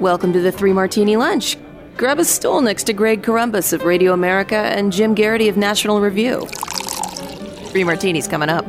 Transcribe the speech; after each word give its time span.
Welcome 0.00 0.32
to 0.34 0.40
the 0.40 0.52
Three 0.52 0.72
Martini 0.72 1.16
Lunch. 1.16 1.56
Grab 1.96 2.20
a 2.20 2.24
stool 2.24 2.60
next 2.60 2.84
to 2.84 2.92
Greg 2.92 3.20
Corombos 3.20 3.72
of 3.72 3.82
Radio 3.82 4.12
America 4.12 4.54
and 4.54 4.92
Jim 4.92 5.16
Geraghty 5.16 5.48
of 5.48 5.56
National 5.56 6.00
Review. 6.00 6.46
Three 7.72 7.82
Martinis 7.82 8.28
coming 8.28 8.48
up. 8.48 8.64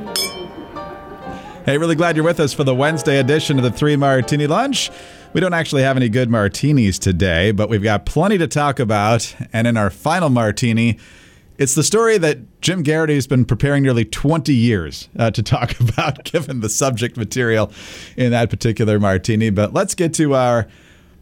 Hey, 1.68 1.78
really 1.78 1.94
glad 1.94 2.15
you're 2.15 2.26
with 2.26 2.39
us 2.39 2.52
for 2.52 2.63
the 2.63 2.73
Wednesday 2.73 3.20
edition 3.20 3.60
of 3.60 3.63
the 3.63 3.70
Three 3.70 3.96
Martini 3.96 4.47
Lunch. 4.47 4.89
We 5.34 5.39
don't 5.39 5.54
actually 5.54 5.84
have 5.84 5.97
any 5.97 6.10
good 6.10 6.32
martinis 6.32 6.97
today, 6.97 7.52
but 7.52 7.70
we've 7.70 7.84
got 7.84 8.07
plenty 8.07 8.39
to 8.39 8.48
talk 8.48 8.80
about. 8.80 9.36
And 9.54 9.68
in 9.68 9.77
our 9.77 9.91
final 9.91 10.30
martini, 10.30 10.98
it's 11.59 11.75
the 11.75 11.84
story 11.84 12.18
that 12.18 12.59
Jim 12.61 12.84
Geraghty 12.84 13.14
has 13.14 13.27
been 13.27 13.46
preparing 13.46 13.84
nearly 13.84 14.04
20 14.04 14.52
years 14.52 15.09
uh, 15.16 15.30
to 15.30 15.43
talk 15.43 15.80
about, 15.80 16.23
given 16.23 16.61
the 16.61 16.70
subject 16.70 17.18
material 17.18 17.71
in 18.18 18.32
that 18.32 18.50
particular 18.50 19.00
martini. 19.00 19.52
But 19.52 19.75
let's 19.75 19.93
get 19.93 20.16
to 20.16 20.33
our 20.33 20.68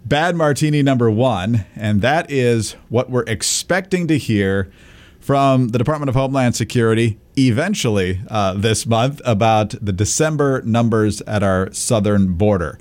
bad 0.07 0.35
martini 0.35 0.81
number 0.81 1.11
one, 1.11 1.65
and 1.75 2.01
that 2.01 2.31
is 2.31 2.77
what 2.89 3.09
we're 3.09 3.23
expecting 3.23 4.07
to 4.07 4.17
hear 4.17 4.71
from 5.19 5.67
the 5.69 5.77
Department 5.77 6.09
of 6.09 6.15
Homeland 6.15 6.55
Security 6.55 7.19
eventually 7.37 8.21
uh, 8.29 8.53
this 8.53 8.85
month 8.85 9.21
about 9.25 9.71
the 9.81 9.91
December 9.91 10.61
numbers 10.61 11.19
at 11.21 11.41
our 11.43 11.71
southern 11.73 12.35
border. 12.35 12.79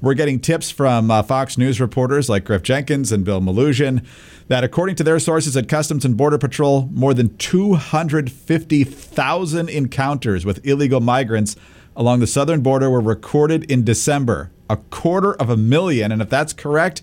We're 0.00 0.14
getting 0.14 0.38
tips 0.38 0.70
from 0.70 1.10
uh, 1.10 1.24
Fox 1.24 1.58
News 1.58 1.80
reporters 1.80 2.28
like 2.28 2.44
Griff 2.44 2.62
Jenkins 2.62 3.10
and 3.10 3.24
Bill 3.24 3.40
Melugin 3.40 4.06
that, 4.46 4.62
according 4.62 4.94
to 4.96 5.02
their 5.02 5.18
sources 5.18 5.56
at 5.56 5.68
Customs 5.68 6.04
and 6.04 6.16
Border 6.16 6.38
Patrol, 6.38 6.88
more 6.92 7.14
than 7.14 7.36
250,000 7.38 9.68
encounters 9.68 10.46
with 10.46 10.64
illegal 10.64 11.00
migrants 11.00 11.56
along 11.96 12.20
the 12.20 12.28
southern 12.28 12.60
border 12.60 12.88
were 12.88 13.00
recorded 13.00 13.68
in 13.68 13.82
December. 13.82 14.52
A 14.70 14.76
quarter 14.76 15.34
of 15.34 15.50
a 15.50 15.56
million. 15.56 16.12
And 16.12 16.20
if 16.22 16.28
that's 16.28 16.52
correct, 16.52 17.02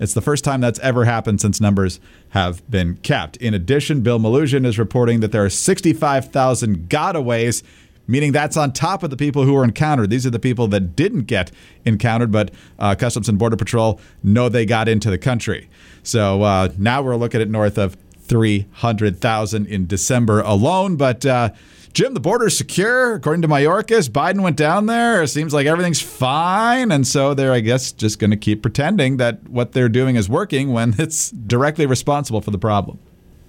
it's 0.00 0.14
the 0.14 0.20
first 0.20 0.44
time 0.44 0.60
that's 0.60 0.78
ever 0.80 1.04
happened 1.04 1.40
since 1.40 1.60
numbers 1.60 2.00
have 2.30 2.68
been 2.70 2.96
kept. 2.96 3.36
In 3.36 3.54
addition, 3.54 4.00
Bill 4.00 4.18
Melugin 4.18 4.66
is 4.66 4.78
reporting 4.78 5.20
that 5.20 5.32
there 5.32 5.44
are 5.44 5.50
65,000 5.50 6.88
gotaways, 6.88 7.62
meaning 8.06 8.32
that's 8.32 8.56
on 8.56 8.72
top 8.72 9.02
of 9.02 9.10
the 9.10 9.16
people 9.16 9.44
who 9.44 9.52
were 9.52 9.64
encountered. 9.64 10.10
These 10.10 10.26
are 10.26 10.30
the 10.30 10.38
people 10.38 10.66
that 10.68 10.96
didn't 10.96 11.26
get 11.26 11.52
encountered, 11.84 12.32
but 12.32 12.50
uh, 12.78 12.94
Customs 12.94 13.28
and 13.28 13.38
Border 13.38 13.56
Patrol 13.56 14.00
know 14.22 14.48
they 14.48 14.66
got 14.66 14.88
into 14.88 15.10
the 15.10 15.18
country. 15.18 15.68
So 16.02 16.42
uh, 16.42 16.70
now 16.78 17.02
we're 17.02 17.16
looking 17.16 17.40
at 17.40 17.48
north 17.48 17.78
of 17.78 17.96
300,000 18.22 19.66
in 19.66 19.86
December 19.86 20.40
alone. 20.40 20.96
But 20.96 21.26
uh, 21.26 21.50
Jim, 21.92 22.14
the 22.14 22.20
border's 22.20 22.56
secure. 22.56 23.14
According 23.14 23.42
to 23.42 23.48
Mayorkas, 23.48 24.08
Biden 24.08 24.42
went 24.42 24.56
down 24.56 24.86
there. 24.86 25.22
It 25.22 25.28
seems 25.28 25.52
like 25.52 25.66
everything's 25.66 26.00
fine. 26.00 26.90
And 26.90 27.06
so 27.06 27.34
they're, 27.34 27.52
I 27.52 27.60
guess, 27.60 27.92
just 27.92 28.18
going 28.18 28.30
to 28.30 28.36
keep 28.36 28.62
pretending 28.62 29.18
that 29.18 29.48
what 29.48 29.72
they're 29.72 29.90
doing 29.90 30.16
is 30.16 30.28
working 30.28 30.72
when 30.72 30.94
it's 30.98 31.30
directly 31.30 31.84
responsible 31.84 32.40
for 32.40 32.50
the 32.50 32.58
problem. 32.58 32.98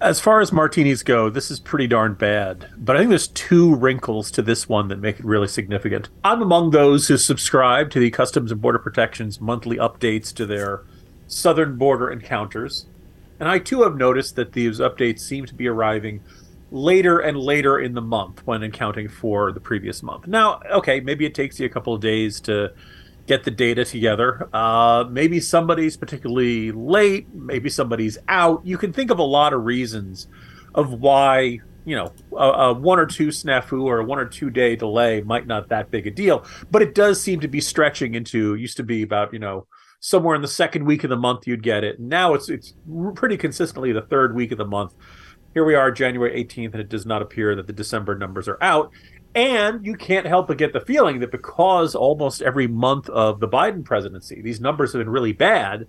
As 0.01 0.19
far 0.19 0.41
as 0.41 0.51
martinis 0.51 1.01
go, 1.01 1.29
this 1.29 1.49
is 1.49 1.61
pretty 1.61 1.87
darn 1.87 2.15
bad. 2.15 2.67
But 2.77 2.97
I 2.97 2.99
think 2.99 3.09
there's 3.09 3.29
two 3.29 3.73
wrinkles 3.73 4.29
to 4.31 4.41
this 4.41 4.67
one 4.67 4.89
that 4.89 4.99
make 4.99 5.17
it 5.17 5.25
really 5.25 5.47
significant. 5.47 6.09
I'm 6.25 6.41
among 6.41 6.71
those 6.71 7.07
who 7.07 7.17
subscribe 7.17 7.89
to 7.91 7.99
the 8.01 8.11
Customs 8.11 8.51
and 8.51 8.61
Border 8.61 8.79
Protection's 8.79 9.39
monthly 9.39 9.77
updates 9.77 10.33
to 10.33 10.45
their 10.45 10.83
southern 11.27 11.77
border 11.77 12.11
encounters. 12.11 12.87
And 13.39 13.47
I 13.47 13.59
too 13.59 13.83
have 13.83 13.95
noticed 13.95 14.35
that 14.35 14.51
these 14.51 14.79
updates 14.79 15.19
seem 15.19 15.45
to 15.45 15.53
be 15.53 15.69
arriving 15.69 16.19
later 16.73 17.19
and 17.19 17.37
later 17.37 17.79
in 17.79 17.93
the 17.93 18.01
month 18.01 18.41
when 18.45 18.63
accounting 18.63 19.07
for 19.07 19.51
the 19.51 19.59
previous 19.59 20.01
month. 20.01 20.25
Now, 20.25 20.59
okay, 20.71 20.99
maybe 20.99 21.23
it 21.23 21.35
takes 21.35 21.59
you 21.59 21.67
a 21.67 21.69
couple 21.69 21.93
of 21.93 22.01
days 22.01 22.41
to 22.41 22.73
get 23.27 23.43
the 23.43 23.51
data 23.51 23.85
together. 23.85 24.49
Uh, 24.51 25.05
maybe 25.07 25.39
somebody's 25.39 25.95
particularly 25.95 26.71
late, 26.71 27.31
maybe 27.31 27.69
somebody's 27.69 28.17
out. 28.27 28.65
You 28.65 28.79
can 28.79 28.91
think 28.91 29.11
of 29.11 29.19
a 29.19 29.23
lot 29.23 29.53
of 29.53 29.63
reasons 29.63 30.27
of 30.73 30.93
why 30.93 31.59
you 31.85 31.95
know 31.95 32.11
a, 32.31 32.35
a, 32.35 32.73
one 32.73 32.97
or 32.97 33.05
two 33.05 33.27
snafu 33.27 33.83
or 33.83 33.99
a 33.99 34.03
one 34.03 34.17
or 34.17 34.25
two 34.25 34.49
day 34.49 34.75
delay 34.75 35.21
might 35.21 35.45
not 35.45 35.67
that 35.67 35.91
big 35.91 36.07
a 36.07 36.11
deal 36.11 36.45
but 36.71 36.81
it 36.81 36.95
does 36.95 37.21
seem 37.21 37.41
to 37.41 37.47
be 37.49 37.59
stretching 37.59 38.15
into 38.15 38.55
used 38.55 38.77
to 38.77 38.83
be 38.83 39.03
about 39.03 39.33
you 39.33 39.37
know 39.37 39.67
somewhere 39.99 40.33
in 40.33 40.41
the 40.41 40.47
second 40.47 40.85
week 40.85 41.03
of 41.03 41.09
the 41.09 41.17
month 41.17 41.45
you'd 41.45 41.61
get 41.61 41.83
it 41.83 41.99
now 41.99 42.33
it's 42.33 42.47
it's 42.47 42.73
pretty 43.15 43.35
consistently 43.35 43.91
the 43.91 44.01
third 44.01 44.33
week 44.33 44.53
of 44.53 44.57
the 44.57 44.65
month 44.65 44.93
here 45.53 45.63
we 45.63 45.75
are, 45.75 45.91
January 45.91 46.43
18th, 46.43 46.73
and 46.73 46.81
it 46.81 46.89
does 46.89 47.05
not 47.05 47.21
appear 47.21 47.55
that 47.55 47.67
the 47.67 47.73
December 47.73 48.17
numbers 48.17 48.47
are 48.47 48.57
out. 48.61 48.91
And 49.35 49.85
you 49.85 49.95
can't 49.95 50.25
help 50.25 50.47
but 50.47 50.57
get 50.57 50.73
the 50.73 50.81
feeling 50.81 51.19
that 51.19 51.31
because 51.31 51.95
almost 51.95 52.41
every 52.41 52.67
month 52.67 53.09
of 53.09 53.39
the 53.39 53.47
Biden 53.47 53.85
presidency, 53.85 54.41
these 54.41 54.59
numbers 54.59 54.93
have 54.93 54.99
been 54.99 55.09
really 55.09 55.31
bad, 55.31 55.87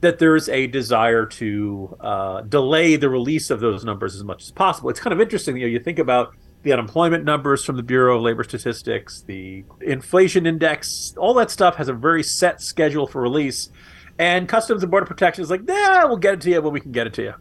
that 0.00 0.18
there's 0.18 0.48
a 0.48 0.66
desire 0.66 1.26
to 1.26 1.96
uh, 2.00 2.40
delay 2.42 2.96
the 2.96 3.08
release 3.08 3.50
of 3.50 3.60
those 3.60 3.84
numbers 3.84 4.14
as 4.14 4.24
much 4.24 4.42
as 4.42 4.50
possible. 4.50 4.88
It's 4.88 5.00
kind 5.00 5.12
of 5.12 5.20
interesting. 5.20 5.56
You 5.56 5.62
know, 5.66 5.72
you 5.72 5.78
think 5.78 5.98
about 5.98 6.34
the 6.62 6.72
unemployment 6.72 7.24
numbers 7.24 7.64
from 7.64 7.76
the 7.76 7.82
Bureau 7.82 8.16
of 8.16 8.22
Labor 8.22 8.44
Statistics, 8.44 9.22
the 9.22 9.64
inflation 9.80 10.46
index, 10.46 11.14
all 11.16 11.34
that 11.34 11.50
stuff 11.50 11.76
has 11.76 11.88
a 11.88 11.94
very 11.94 12.22
set 12.22 12.60
schedule 12.62 13.06
for 13.06 13.20
release. 13.20 13.70
And 14.18 14.46
Customs 14.46 14.82
and 14.82 14.90
Border 14.90 15.06
Protection 15.06 15.42
is 15.42 15.50
like, 15.50 15.64
nah, 15.64 16.06
we'll 16.06 16.18
get 16.18 16.34
it 16.34 16.40
to 16.42 16.50
you 16.50 16.60
when 16.60 16.74
we 16.74 16.80
can 16.80 16.92
get 16.92 17.06
it 17.06 17.14
to 17.14 17.22
you 17.22 17.34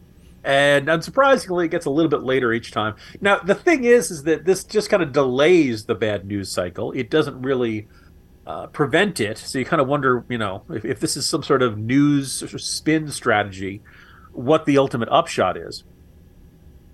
and 0.49 0.87
unsurprisingly 0.87 1.65
it 1.65 1.67
gets 1.67 1.85
a 1.85 1.91
little 1.91 2.09
bit 2.09 2.23
later 2.23 2.51
each 2.51 2.71
time. 2.71 2.95
Now 3.21 3.37
the 3.37 3.53
thing 3.53 3.83
is 3.83 4.09
is 4.09 4.23
that 4.23 4.45
this 4.45 4.63
just 4.63 4.89
kind 4.89 5.03
of 5.03 5.11
delays 5.11 5.85
the 5.85 5.93
bad 5.93 6.25
news 6.25 6.51
cycle. 6.51 6.91
It 6.93 7.11
doesn't 7.11 7.39
really 7.43 7.87
uh, 8.47 8.65
prevent 8.67 9.19
it. 9.19 9.37
So 9.37 9.59
you 9.59 9.65
kind 9.65 9.79
of 9.79 9.87
wonder 9.87 10.25
you 10.27 10.39
know 10.39 10.63
if, 10.71 10.83
if 10.83 10.99
this 10.99 11.15
is 11.15 11.29
some 11.29 11.43
sort 11.43 11.61
of 11.61 11.77
news 11.77 12.43
spin 12.63 13.11
strategy 13.11 13.83
what 14.31 14.65
the 14.65 14.79
ultimate 14.79 15.09
upshot 15.09 15.55
is. 15.55 15.83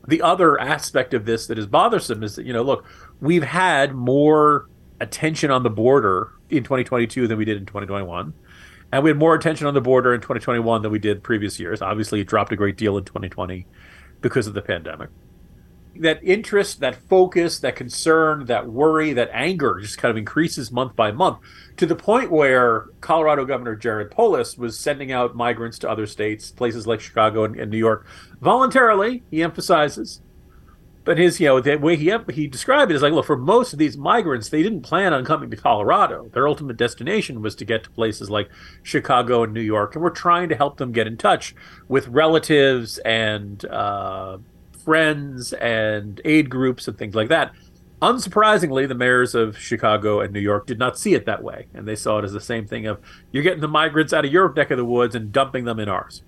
The 0.05 0.21
other 0.21 0.59
aspect 0.59 1.13
of 1.13 1.25
this 1.25 1.47
that 1.47 1.57
is 1.57 1.65
bothersome 1.65 2.23
is 2.23 2.35
that 2.35 2.45
you 2.45 2.51
know 2.51 2.61
look 2.61 2.83
we've 3.21 3.43
had 3.43 3.93
more 3.93 4.67
attention 4.99 5.49
on 5.49 5.63
the 5.63 5.69
border 5.69 6.33
in 6.49 6.63
2022 6.63 7.25
than 7.25 7.37
we 7.37 7.45
did 7.45 7.55
in 7.55 7.65
2021 7.65 8.33
and 8.95 9.03
we 9.03 9.09
had 9.09 9.17
more 9.17 9.35
attention 9.35 9.67
on 9.67 9.73
the 9.73 9.81
border 9.81 10.13
in 10.13 10.21
2021 10.21 10.81
than 10.81 10.89
we 10.89 10.99
did 10.99 11.21
previous 11.21 11.59
years. 11.59 11.81
Obviously, 11.81 12.21
it 12.21 12.27
dropped 12.27 12.53
a 12.53 12.55
great 12.55 12.77
deal 12.77 12.97
in 12.97 13.03
2020 13.03 13.67
because 14.21 14.47
of 14.47 14.53
the 14.53 14.61
pandemic. 14.61 15.09
That 15.97 16.23
interest, 16.23 16.79
that 16.79 16.95
focus, 17.09 17.59
that 17.59 17.75
concern, 17.75 18.45
that 18.45 18.69
worry, 18.69 19.11
that 19.11 19.29
anger 19.33 19.81
just 19.81 19.97
kind 19.97 20.11
of 20.11 20.15
increases 20.15 20.71
month 20.71 20.95
by 20.95 21.11
month 21.11 21.39
to 21.75 21.85
the 21.85 21.95
point 21.95 22.31
where 22.31 22.85
Colorado 23.01 23.43
Governor 23.43 23.75
Jared 23.75 24.11
Polis 24.11 24.57
was 24.57 24.79
sending 24.79 25.11
out 25.11 25.35
migrants 25.35 25.77
to 25.79 25.89
other 25.89 26.07
states, 26.07 26.51
places 26.51 26.87
like 26.87 27.01
Chicago 27.01 27.43
and, 27.43 27.59
and 27.59 27.69
New 27.69 27.77
York, 27.77 28.07
voluntarily, 28.39 29.23
he 29.29 29.43
emphasizes, 29.43 30.21
but 31.05 31.19
his, 31.19 31.39
you 31.39 31.45
know, 31.45 31.61
the 31.61 31.77
way 31.77 31.95
he 31.95 32.11
he 32.33 32.47
described 32.47 32.91
it 32.91 32.95
is 32.95 33.03
like, 33.03 33.13
look, 33.13 33.25
for 33.25 33.37
most 33.37 33.73
of 33.73 33.79
these 33.79 33.95
migrants, 33.95 34.49
they 34.49 34.63
didn't 34.63 34.81
plan 34.81 35.13
on 35.13 35.23
coming 35.23 35.51
to 35.51 35.55
Colorado. 35.55 36.29
Their 36.33 36.47
ultimate 36.47 36.77
destination 36.77 37.41
was 37.41 37.55
to 37.55 37.65
get 37.65 37.83
to 37.83 37.91
places 37.91 38.29
like 38.29 38.49
Chicago 38.81 39.43
and 39.43 39.53
New 39.53 39.61
York, 39.61 39.95
and 39.95 40.03
we're 40.03 40.09
trying 40.09 40.49
to 40.49 40.55
help 40.55 40.77
them 40.77 40.91
get 40.91 41.07
in 41.07 41.15
touch 41.15 41.55
with 41.87 42.07
relatives 42.07 42.97
and 42.99 43.63
uh, 43.65 44.39
friends 44.83 45.53
and 45.53 46.19
aid 46.25 46.49
groups 46.49 46.87
and 46.87 46.97
things 46.97 47.13
like 47.13 47.29
that. 47.29 47.53
Unsurprisingly, 48.01 48.87
the 48.87 48.95
mayors 48.95 49.35
of 49.35 49.57
Chicago 49.57 50.19
and 50.19 50.33
New 50.33 50.39
York 50.39 50.67
did 50.67 50.77
not 50.77 50.97
see 50.97 51.13
it 51.13 51.25
that 51.25 51.43
way, 51.43 51.67
and 51.73 51.87
they 51.87 51.95
saw 51.95 52.19
it 52.19 52.25
as 52.25 52.33
the 52.33 52.41
same 52.41 52.67
thing 52.67 52.87
of 52.87 52.99
you're 53.31 53.43
getting 53.43 53.61
the 53.61 53.67
migrants 53.67 54.11
out 54.11 54.25
of 54.25 54.31
your 54.31 54.51
neck 54.53 54.71
of 54.71 54.77
the 54.77 54.85
woods 54.85 55.15
and 55.15 55.31
dumping 55.31 55.65
them 55.65 55.79
in 55.79 55.87
ours. 55.87 56.23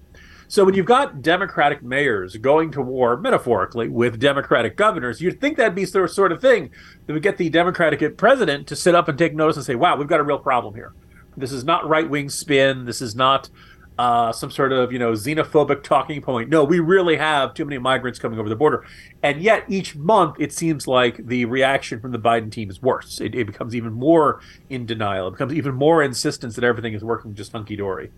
So 0.50 0.64
when 0.64 0.76
you've 0.76 0.86
got 0.86 1.22
Democratic 1.22 1.84
mayors 1.84 2.38
going 2.38 2.72
to 2.72 2.82
war, 2.82 3.18
metaphorically, 3.18 3.90
with 3.90 4.18
Democratic 4.20 4.78
governors, 4.78 5.20
you'd 5.20 5.42
think 5.42 5.58
that'd 5.58 5.76
be 5.76 5.84
the 5.84 6.08
sort 6.08 6.32
of 6.32 6.40
thing 6.40 6.72
that 7.06 7.14
would 7.14 7.24
get 7.24 7.38
the 7.38 7.50
Democratic 7.50 8.18
president 8.18 8.66
to 8.68 8.76
sit 8.76 8.96
up 8.96 9.10
and 9.10 9.18
take 9.18 9.36
notice 9.36 9.58
and 9.58 9.66
say, 9.66 9.76
wow, 9.76 9.98
we've 9.98 10.08
got 10.08 10.22
a 10.22 10.24
real 10.24 10.40
problem 10.40 10.74
here. 10.74 10.94
This 11.36 11.52
is 11.52 11.66
not 11.66 11.88
right 11.88 12.10
wing 12.10 12.30
spin. 12.30 12.86
This 12.86 13.02
is 13.02 13.14
not 13.14 13.50
uh, 13.98 14.32
some 14.32 14.52
sort 14.52 14.72
of 14.72 14.92
you 14.92 15.00
know 15.00 15.14
xenophobic 15.14 15.84
talking 15.84 16.22
point. 16.22 16.50
No, 16.50 16.64
we 16.64 16.80
really 16.80 17.18
have 17.18 17.54
too 17.54 17.66
many 17.66 17.78
migrants 17.78 18.20
coming 18.20 18.40
over 18.40 18.50
the 18.50 18.56
border, 18.56 18.86
and 19.24 19.42
yet 19.42 19.64
each 19.68 19.96
month 19.96 20.36
it 20.40 20.54
seems 20.54 20.88
like 20.88 21.26
the 21.26 21.46
reaction 21.46 22.00
from 22.00 22.12
the 22.12 22.20
Biden 22.20 22.52
team 22.52 22.70
is 22.70 22.82
worse. 22.82 23.20
It, 23.20 23.34
it 23.34 23.46
becomes 23.48 23.76
even 23.76 23.94
more 23.94 24.40
in 24.70 24.86
denial. 24.86 25.28
It 25.28 25.32
becomes 25.32 25.54
even 25.54 25.74
more 25.74 26.04
insistence 26.04 26.56
that 26.56 26.64
everything 26.64 26.94
is 26.94 27.04
working 27.04 27.34
just 27.34 27.52
hunky 27.52 27.76
dory. 27.76 28.12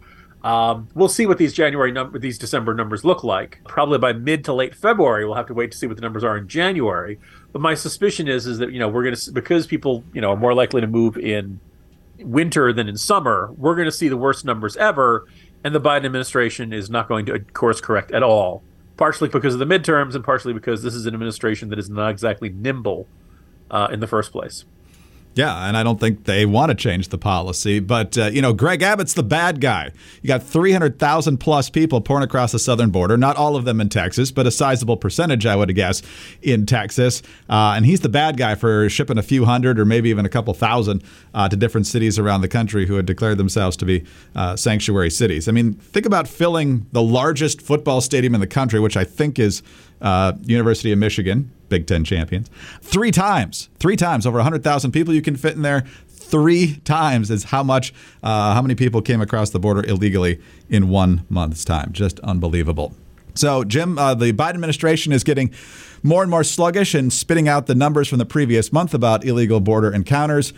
Um, 0.44 0.88
we'll 0.94 1.09
see 1.09 1.25
what 1.25 1.38
these 1.38 1.53
January 1.53 1.91
number, 1.91 2.18
these 2.18 2.38
December 2.38 2.74
numbers 2.74 3.03
look 3.03 3.24
like. 3.24 3.59
Probably 3.68 3.97
by 3.97 4.13
mid 4.13 4.45
to 4.45 4.53
late 4.53 4.74
February, 4.74 5.25
we'll 5.25 5.36
have 5.36 5.47
to 5.47 5.53
wait 5.53 5.71
to 5.71 5.77
see 5.77 5.86
what 5.86 5.97
the 5.97 6.01
numbers 6.01 6.24
are 6.24 6.38
in 6.38 6.47
January. 6.47 7.19
But 7.51 7.62
my 7.62 7.74
suspicion 7.74 8.27
is 8.27 8.47
is 8.47 8.57
that 8.59 8.71
you 8.71 8.80
know 8.80 8.88
we're 8.88 9.03
going 9.03 9.15
to 9.15 9.31
because 9.31 9.68
people 9.68 10.03
you 10.13 10.21
know 10.21 10.31
are 10.31 10.38
more 10.38 10.53
likely 10.53 10.81
to 10.81 10.88
move 10.88 11.18
in 11.18 11.59
winter 12.19 12.71
than 12.71 12.88
in 12.88 12.97
summer. 12.97 13.51
We're 13.57 13.75
going 13.75 13.88
to 13.88 13.91
see 13.91 14.07
the 14.07 14.18
worst 14.18 14.45
numbers 14.45 14.77
ever, 14.77 15.27
and 15.63 15.75
the 15.75 15.81
Biden 15.81 16.06
administration 16.06 16.71
is 16.71 16.89
not 16.89 17.09
going 17.09 17.25
to 17.25 17.39
course 17.39 17.81
correct 17.81 18.12
at 18.12 18.24
all. 18.24 18.63
Partially 18.95 19.30
because 19.30 19.53
of 19.53 19.59
the 19.59 19.65
midterms, 19.65 20.15
and 20.15 20.24
partially 20.24 20.53
because 20.53 20.83
this 20.83 20.94
is 20.94 21.06
an 21.06 21.13
administration 21.13 21.69
that 21.69 21.80
is 21.80 21.89
not 21.89 22.09
exactly 22.12 22.50
nimble 22.50 23.07
uh, 23.71 23.88
in 23.91 24.00
the 24.00 24.07
first 24.07 24.31
place. 24.31 24.65
Yeah, 25.39 25.69
and 25.69 25.77
I 25.77 25.83
don't 25.83 26.01
think 26.01 26.25
they 26.25 26.45
want 26.45 26.69
to 26.69 26.75
change 26.75 27.07
the 27.07 27.18
policy. 27.18 27.80
But, 27.80 28.18
uh, 28.18 28.25
you 28.25 28.41
know, 28.41 28.51
Greg 28.51 28.81
Abbott's 28.81 29.13
the 29.13 29.24
bad 29.24 29.62
guy. 29.62 29.91
You 30.21 30.27
got 30.27 30.44
300,000 30.44 31.38
plus 31.38 31.69
people 31.69 32.01
pouring 32.01 32.25
across 32.25 32.51
the 32.51 32.59
southern 32.59 32.89
border, 32.89 33.15
not 33.15 33.38
all 33.38 33.56
of 33.56 33.63
them 33.63 33.80
in 33.80 33.88
Texas, 33.88 34.31
but 34.31 34.45
a 34.45 34.51
sizable 34.51 34.97
percentage, 34.97 35.45
I 35.45 35.56
would 35.56 35.74
guess, 35.74 36.01
in 36.41 36.65
Texas. 36.65 37.21
Uh, 37.50 37.71
and 37.77 37.86
he's 37.86 38.01
the 38.01 38.09
bad 38.09 38.36
guy 38.36 38.56
for 38.56 38.89
shipping 38.89 39.18
a 39.18 39.24
few 39.24 39.45
hundred 39.45 39.80
or 39.80 39.86
maybe 39.86 40.09
even 40.09 40.25
a 40.25 40.30
couple 40.30 40.53
thousand 40.53 41.06
uh, 41.33 41.47
to 41.47 41.56
different 41.56 41.88
cities 41.88 42.19
around 42.19 42.41
the 42.41 42.50
country 42.50 42.86
who 42.86 42.95
had 42.95 43.06
declared 43.06 43.38
themselves 43.38 43.77
to 43.77 43.86
be 43.86 44.03
uh, 44.36 44.57
sanctuary 44.57 45.09
cities. 45.09 45.47
I 45.47 45.53
mean, 45.53 45.75
think 45.75 46.06
about 46.06 46.27
filling 46.27 46.86
the 46.91 47.01
largest 47.01 47.62
football 47.62 48.01
stadium 48.01 48.36
in 48.36 48.41
the 48.41 48.47
country, 48.47 48.81
which 48.81 48.97
I 48.97 49.06
think 49.06 49.39
is 49.39 49.63
uh, 50.01 50.34
University 50.44 50.92
of 50.92 51.00
Michigan, 51.00 51.51
Big 51.69 51.88
Ten 51.88 52.04
champions, 52.04 52.50
three 52.81 53.12
times, 53.12 53.69
three 53.80 53.96
times 53.96 54.25
over 54.25 54.38
100,000 54.38 54.92
people 54.92 55.13
you 55.13 55.22
can 55.22 55.36
fit 55.36 55.56
in 55.56 55.62
there. 55.62 55.86
Three 56.07 56.75
times 56.86 57.31
is 57.31 57.46
how 57.46 57.63
much, 57.63 57.92
uh, 58.22 58.54
how 58.54 58.62
many 58.62 58.75
people 58.75 59.01
came 59.01 59.19
across 59.19 59.50
the 59.50 59.60
border 59.60 59.84
illegally 59.84 60.40
in 60.69 60.90
one 60.90 61.25
month's 61.28 61.66
time. 61.66 61.92
Just 61.92 62.19
unbelievable. 62.19 62.94
So, 63.34 63.63
Jim, 63.63 63.98
uh, 63.98 64.13
the 64.13 64.34
Biden 64.34 64.56
administration 64.56 65.12
is 65.12 65.24
getting 65.24 65.51
more 66.04 66.22
and 66.22 66.30
more 66.30 66.44
sluggish 66.44 66.94
and 66.94 67.12
spitting 67.12 67.48
out 67.48 67.68
the 67.68 67.75
numbers 67.75 68.07
from 68.07 68.19
the 68.19 68.25
previous 68.25 68.72
month 68.72 68.94
about 68.94 69.25
illegal 69.25 69.60
border 69.60 69.92
encounters. 69.92 70.54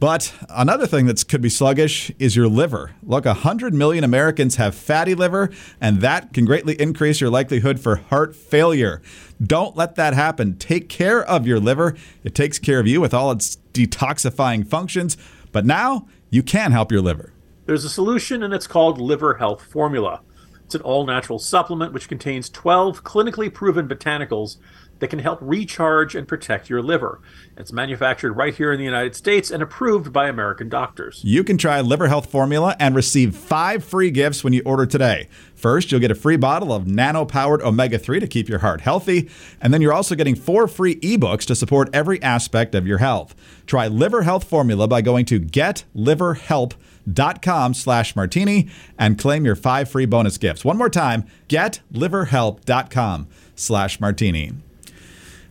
But 0.00 0.32
another 0.48 0.86
thing 0.86 1.04
that 1.06 1.28
could 1.28 1.42
be 1.42 1.50
sluggish 1.50 2.10
is 2.18 2.34
your 2.34 2.48
liver. 2.48 2.92
Look, 3.02 3.26
100 3.26 3.74
million 3.74 4.02
Americans 4.02 4.56
have 4.56 4.74
fatty 4.74 5.14
liver, 5.14 5.50
and 5.78 6.00
that 6.00 6.32
can 6.32 6.46
greatly 6.46 6.74
increase 6.80 7.20
your 7.20 7.28
likelihood 7.28 7.78
for 7.78 7.96
heart 7.96 8.34
failure. 8.34 9.02
Don't 9.42 9.76
let 9.76 9.96
that 9.96 10.14
happen. 10.14 10.56
Take 10.56 10.88
care 10.88 11.22
of 11.22 11.46
your 11.46 11.60
liver. 11.60 11.94
It 12.24 12.34
takes 12.34 12.58
care 12.58 12.80
of 12.80 12.86
you 12.86 12.98
with 12.98 13.12
all 13.12 13.30
its 13.30 13.58
detoxifying 13.74 14.66
functions. 14.66 15.18
But 15.52 15.66
now 15.66 16.08
you 16.30 16.42
can 16.42 16.72
help 16.72 16.90
your 16.90 17.02
liver. 17.02 17.34
There's 17.66 17.84
a 17.84 17.90
solution, 17.90 18.42
and 18.42 18.54
it's 18.54 18.66
called 18.66 18.98
Liver 18.98 19.34
Health 19.34 19.62
Formula. 19.62 20.22
It's 20.64 20.74
an 20.74 20.80
all 20.80 21.04
natural 21.04 21.38
supplement 21.38 21.92
which 21.92 22.08
contains 22.08 22.48
12 22.48 23.04
clinically 23.04 23.52
proven 23.52 23.86
botanicals 23.86 24.56
that 25.00 25.08
can 25.08 25.18
help 25.18 25.40
recharge 25.42 26.14
and 26.14 26.28
protect 26.28 26.70
your 26.70 26.82
liver. 26.82 27.20
It's 27.56 27.72
manufactured 27.72 28.34
right 28.34 28.54
here 28.54 28.72
in 28.72 28.78
the 28.78 28.84
United 28.84 29.16
States 29.16 29.50
and 29.50 29.62
approved 29.62 30.12
by 30.12 30.28
American 30.28 30.68
doctors. 30.68 31.20
You 31.24 31.42
can 31.42 31.56
try 31.58 31.80
Liver 31.80 32.06
Health 32.08 32.30
Formula 32.30 32.76
and 32.78 32.94
receive 32.94 33.34
five 33.34 33.82
free 33.84 34.10
gifts 34.10 34.44
when 34.44 34.52
you 34.52 34.60
order 34.64 34.84
today. 34.86 35.28
First, 35.54 35.90
you'll 35.90 36.00
get 36.00 36.10
a 36.10 36.14
free 36.14 36.36
bottle 36.36 36.70
of 36.72 36.86
nano 36.86 37.24
powered 37.26 37.62
omega 37.62 37.98
3 37.98 38.20
to 38.20 38.26
keep 38.26 38.48
your 38.48 38.60
heart 38.60 38.80
healthy. 38.82 39.28
And 39.60 39.74
then 39.74 39.82
you're 39.82 39.92
also 39.92 40.14
getting 40.14 40.34
four 40.34 40.66
free 40.68 40.96
ebooks 40.96 41.44
to 41.46 41.56
support 41.56 41.90
every 41.92 42.22
aspect 42.22 42.74
of 42.74 42.86
your 42.86 42.98
health. 42.98 43.34
Try 43.66 43.88
Liver 43.88 44.22
Health 44.22 44.44
Formula 44.44 44.88
by 44.88 45.02
going 45.02 45.26
to 45.26 45.38
getliverhelp.com 45.40 47.74
slash 47.74 48.16
martini 48.16 48.70
and 48.98 49.18
claim 49.18 49.44
your 49.44 49.56
five 49.56 49.90
free 49.90 50.06
bonus 50.06 50.38
gifts. 50.38 50.64
One 50.64 50.78
more 50.78 50.88
time, 50.88 51.24
getliverhelp.com 51.48 53.28
slash 53.54 54.00
martini. 54.00 54.52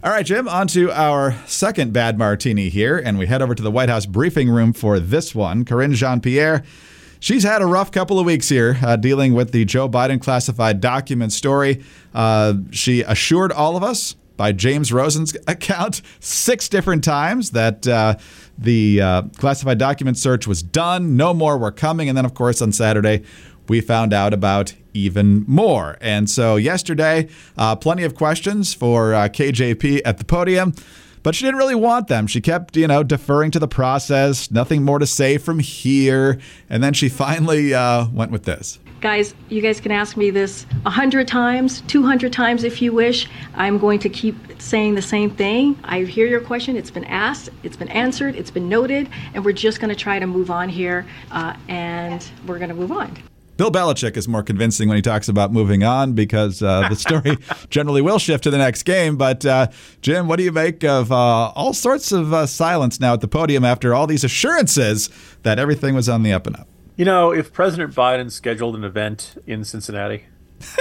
All 0.02 0.12
right, 0.12 0.26
Jim, 0.26 0.48
on 0.48 0.68
to 0.70 0.90
our 0.94 1.36
second 1.46 1.92
bad 1.92 2.18
martini 2.18 2.70
here, 2.70 2.98
and 2.98 3.20
we 3.20 3.28
head 3.28 3.42
over 3.42 3.54
to 3.54 3.62
the 3.62 3.70
White 3.70 3.90
House 3.90 4.06
briefing 4.06 4.50
room 4.50 4.72
for 4.72 4.98
this 4.98 5.36
one. 5.36 5.66
Karine 5.66 5.92
Jean 5.92 6.22
Pierre. 6.22 6.64
She's 7.20 7.44
had 7.44 7.62
a 7.62 7.66
rough 7.66 7.92
couple 7.92 8.18
of 8.18 8.26
weeks 8.26 8.48
here 8.48 8.78
uh, 8.82 8.96
dealing 8.96 9.34
with 9.34 9.52
the 9.52 9.66
Joe 9.66 9.90
Biden 9.90 10.22
classified 10.22 10.80
document 10.80 11.34
story. 11.34 11.84
Uh, 12.14 12.54
she 12.72 13.02
assured 13.02 13.52
all 13.52 13.76
of 13.76 13.84
us 13.84 14.16
by 14.38 14.54
James 14.54 14.94
Rosen's 14.94 15.36
account 15.50 16.02
six 16.22 16.70
different 16.70 17.04
times 17.04 17.52
that 17.52 17.86
uh, 17.86 18.16
the 18.58 19.02
uh, 19.02 19.24
classified 19.36 19.80
document 19.80 20.18
search 20.18 20.48
was 20.48 20.64
done, 20.64 21.18
no 21.18 21.34
more 21.34 21.58
were 21.58 21.74
coming. 21.74 22.08
And 22.08 22.18
then, 22.18 22.24
of 22.24 22.34
course, 22.34 22.62
on 22.62 22.72
Saturday, 22.72 23.26
we 23.70 23.82
found 23.82 24.14
out 24.14 24.34
about 24.34 24.74
even 24.94 25.46
more. 25.48 25.98
And 26.02 26.30
so 26.30 26.56
yesterday, 26.56 27.30
uh, 27.58 27.76
plenty 27.76 28.04
of 28.04 28.16
questions 28.16 28.74
for 28.74 29.14
uh, 29.14 29.30
KJP 29.30 30.02
at 30.06 30.18
the 30.18 30.26
podium. 30.26 30.74
But 31.22 31.36
she 31.36 31.46
didn't 31.46 31.58
really 31.58 31.76
want 31.76 32.08
them. 32.08 32.28
She 32.28 32.40
kept, 32.40 32.78
you 32.78 32.88
know, 32.88 33.04
deferring 33.04 33.52
to 33.52 33.60
the 33.60 33.68
process, 33.68 34.52
nothing 34.52 34.84
more 34.84 35.00
to 35.00 35.06
say 35.06 35.38
from 35.38 35.60
here. 35.60 36.40
And 36.70 36.82
then 36.82 36.94
she 36.94 37.10
finally 37.10 37.74
uh, 37.74 38.08
went 38.08 38.32
with 38.32 38.44
this. 38.44 38.80
Guys, 39.02 39.34
you 39.48 39.62
guys 39.62 39.80
can 39.80 39.94
ask 39.94 40.18
me 40.18 40.30
this 40.30 40.66
a 40.86 40.90
hundred 40.90 41.26
times, 41.26 41.82
200 41.82 42.34
times 42.34 42.66
if 42.66 42.82
you 42.82 42.92
wish. 42.92 43.30
I'm 43.54 43.78
going 43.78 44.00
to 44.00 44.10
keep 44.10 44.36
saying 44.62 44.96
the 44.96 45.02
same 45.02 45.30
thing. 45.30 45.80
I 45.86 46.02
hear 46.02 46.28
your 46.28 46.42
question. 46.42 46.76
It's 46.76 46.92
been 46.92 47.06
asked, 47.06 47.50
it's 47.64 47.78
been 47.78 47.90
answered, 47.90 48.36
it's 48.36 48.52
been 48.52 48.68
noted, 48.68 49.10
and 49.34 49.46
we're 49.46 49.54
just 49.54 49.80
going 49.80 49.90
to 49.90 49.96
try 49.96 50.20
to 50.20 50.28
move 50.28 50.52
on 50.52 50.68
here, 50.68 51.06
uh, 51.32 51.56
and 51.70 52.30
we're 52.46 52.60
going 52.60 52.70
to 52.70 52.76
move 52.76 52.92
on. 52.92 53.18
Bill 53.60 53.70
Belichick 53.70 54.16
is 54.16 54.26
more 54.26 54.42
convincing 54.42 54.88
when 54.88 54.96
he 54.96 55.02
talks 55.02 55.28
about 55.28 55.52
moving 55.52 55.84
on 55.84 56.14
because 56.14 56.64
uh, 56.64 56.88
the 56.88 56.96
story 56.96 57.38
generally 57.70 58.02
will 58.02 58.18
shift 58.18 58.46
to 58.46 58.50
the 58.50 58.58
next 58.58 58.84
game. 58.84 59.18
But 59.18 59.46
uh, 59.46 59.68
Jim, 60.02 60.30
what 60.30 60.38
do 60.38 60.44
you 60.44 60.54
make 60.54 60.86
of 60.86 61.12
uh, 61.12 61.50
all 61.50 61.74
sorts 61.74 62.14
of 62.14 62.34
uh, 62.34 62.46
silence 62.46 63.02
now 63.02 63.16
at 63.16 63.20
the 63.20 63.28
podium 63.28 63.66
after 63.66 63.94
all 63.94 64.08
these 64.08 64.24
assurances 64.24 65.10
that 65.44 65.60
everything 65.60 65.94
was 65.94 66.08
on 66.08 66.24
the 66.24 66.32
up 66.32 66.48
and 66.48 66.56
up? 66.56 66.70
You 66.96 67.04
know, 67.04 67.34
if 67.34 67.52
President 67.52 67.94
Biden 67.94 68.32
scheduled 68.32 68.78
an 68.78 68.86
event 68.86 69.36
in 69.46 69.66
Cincinnati, 69.66 70.24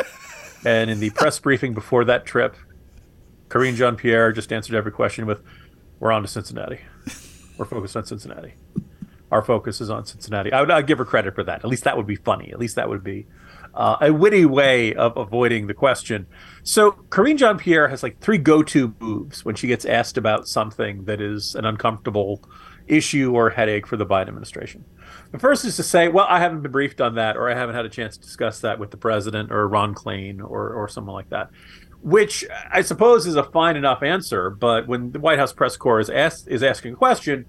and 0.65 0.89
in 0.89 1.01
the 1.01 1.11
press 1.11 1.41
briefing 1.41 1.75
before 1.75 2.05
that 2.05 2.27
trip, 2.27 2.55
Karine 3.49 3.75
Jean 3.75 3.97
Pierre 3.97 4.31
just 4.31 4.53
answered 4.53 4.77
every 4.77 4.93
question 4.93 5.27
with, 5.27 5.41
"We're 5.99 6.13
on 6.13 6.23
to 6.23 6.29
Cincinnati. 6.29 6.79
We're 7.57 7.65
focused 7.65 7.97
on 7.97 8.07
Cincinnati." 8.07 8.55
Our 9.31 9.43
focus 9.43 9.81
is 9.81 9.91
on 9.91 10.07
Cincinnati. 10.07 10.53
I 10.53 10.61
would 10.61 10.71
I'd 10.71 10.87
give 10.87 10.99
her 10.99 11.05
credit 11.05 11.35
for 11.35 11.45
that. 11.45 11.65
At 11.65 11.67
least 11.67 11.85
that 11.85 11.97
would 11.97 12.07
be 12.07 12.17
funny. 12.17 12.51
At 12.53 12.59
least 12.59 12.77
that 12.77 12.89
would 12.89 13.05
be 13.05 13.27
uh, 13.75 13.97
a 14.01 14.13
witty 14.13 14.45
way 14.45 14.95
of 14.95 15.17
avoiding 15.17 15.67
the 15.67 15.75
question. 15.75 16.27
So 16.63 16.93
Karine 17.11 17.37
Jean 17.37 17.59
Pierre 17.59 17.89
has 17.89 18.03
like 18.03 18.21
three 18.21 18.39
go-to 18.39 18.95
moves 19.01 19.45
when 19.45 19.55
she 19.55 19.67
gets 19.67 19.85
asked 19.85 20.17
about 20.17 20.49
something 20.49 21.05
that 21.05 21.21
is 21.21 21.55
an 21.55 21.65
uncomfortable 21.65 22.43
issue 22.87 23.35
or 23.35 23.51
headache 23.51 23.87
for 23.87 23.97
the 23.97 24.07
Biden 24.07 24.29
administration. 24.29 24.85
The 25.31 25.39
first 25.39 25.65
is 25.65 25.77
to 25.77 25.83
say, 25.83 26.09
"Well, 26.09 26.27
I 26.29 26.41
haven't 26.41 26.63
been 26.63 26.73
briefed 26.73 27.01
on 27.01 27.17
that, 27.17 27.37
or 27.37 27.51
I 27.51 27.55
haven't 27.55 27.75
had 27.75 27.85
a 27.85 27.91
chance 27.91 28.17
to 28.17 28.23
discuss 28.23 28.61
that 28.61 28.79
with 28.79 28.91
the 28.91 28.97
president 28.97 29.53
or 29.53 29.69
Ron 29.69 29.95
Klain 29.95 30.41
or 30.41 30.71
or 30.71 30.89
someone 30.89 31.15
like 31.15 31.29
that." 31.31 31.51
Which 32.01 32.47
I 32.73 32.81
suppose 32.83 33.27
is 33.27 33.35
a 33.35 33.43
fine 33.43 33.77
enough 33.77 34.03
answer, 34.03 34.51
but 34.51 34.87
when 34.87 35.13
the 35.13 35.19
White 35.19 35.39
House 35.39 35.53
press 35.53 35.77
corps 35.77 36.01
is 36.01 36.09
asked 36.09 36.49
is 36.49 36.63
asking 36.63 36.95
a 36.95 36.97
question, 36.97 37.45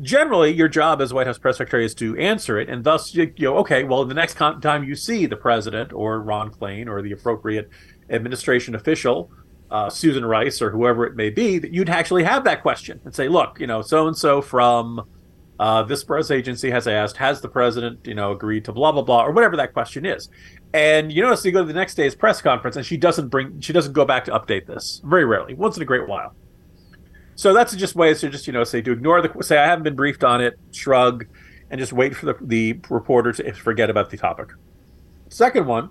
generally 0.00 0.50
your 0.50 0.68
job 0.68 1.00
as 1.00 1.12
White 1.12 1.26
House 1.26 1.38
press 1.38 1.58
secretary 1.58 1.84
is 1.84 1.94
to 1.96 2.16
answer 2.16 2.58
it, 2.58 2.68
and 2.68 2.84
thus 2.84 3.14
you, 3.14 3.32
know, 3.38 3.58
okay, 3.58 3.84
well, 3.84 4.04
the 4.04 4.14
next 4.14 4.34
time 4.34 4.84
you 4.84 4.94
see 4.94 5.26
the 5.26 5.36
president 5.36 5.92
or 5.92 6.20
Ron 6.20 6.50
Klain 6.50 6.88
or 6.88 7.02
the 7.02 7.12
appropriate 7.12 7.68
administration 8.10 8.74
official, 8.74 9.30
uh, 9.70 9.88
Susan 9.88 10.24
Rice 10.24 10.60
or 10.60 10.70
whoever 10.70 11.06
it 11.06 11.16
may 11.16 11.30
be, 11.30 11.58
that 11.58 11.72
you'd 11.72 11.88
actually 11.88 12.24
have 12.24 12.44
that 12.44 12.62
question 12.62 13.00
and 13.04 13.14
say, 13.14 13.28
look, 13.28 13.58
you 13.58 13.66
know, 13.66 13.82
so 13.82 14.06
and 14.06 14.16
so 14.16 14.42
from 14.42 15.02
uh, 15.58 15.82
this 15.82 16.04
press 16.04 16.30
agency 16.30 16.70
has 16.70 16.86
asked, 16.86 17.16
has 17.16 17.40
the 17.40 17.48
president, 17.48 18.06
you 18.06 18.14
know, 18.14 18.32
agreed 18.32 18.64
to 18.64 18.72
blah 18.72 18.92
blah 18.92 19.02
blah 19.02 19.24
or 19.24 19.32
whatever 19.32 19.56
that 19.56 19.72
question 19.72 20.04
is. 20.04 20.28
And 20.74 21.12
you 21.12 21.22
notice 21.22 21.44
you 21.44 21.52
go 21.52 21.60
to 21.60 21.66
the 21.66 21.72
next 21.72 21.94
day's 21.94 22.14
press 22.14 22.40
conference, 22.40 22.76
and 22.76 22.84
she 22.84 22.96
doesn't 22.96 23.28
bring, 23.28 23.60
she 23.60 23.72
doesn't 23.72 23.92
go 23.92 24.04
back 24.04 24.24
to 24.24 24.32
update 24.32 24.66
this 24.66 25.00
very 25.04 25.24
rarely, 25.24 25.54
once 25.54 25.76
in 25.76 25.82
a 25.82 25.86
great 25.86 26.08
while. 26.08 26.34
So 27.42 27.52
that's 27.52 27.74
just 27.74 27.96
ways 27.96 28.20
to 28.20 28.28
just 28.28 28.46
you 28.46 28.52
know 28.52 28.62
say 28.62 28.82
to 28.82 28.92
ignore 28.92 29.20
the 29.20 29.42
say 29.42 29.58
I 29.58 29.66
haven't 29.66 29.82
been 29.82 29.96
briefed 29.96 30.22
on 30.22 30.40
it, 30.40 30.60
shrug, 30.70 31.26
and 31.70 31.80
just 31.80 31.92
wait 31.92 32.14
for 32.14 32.26
the 32.26 32.36
the 32.40 32.80
reporter 32.88 33.32
to 33.32 33.52
forget 33.54 33.90
about 33.90 34.10
the 34.10 34.16
topic. 34.16 34.50
Second 35.28 35.66
one 35.66 35.88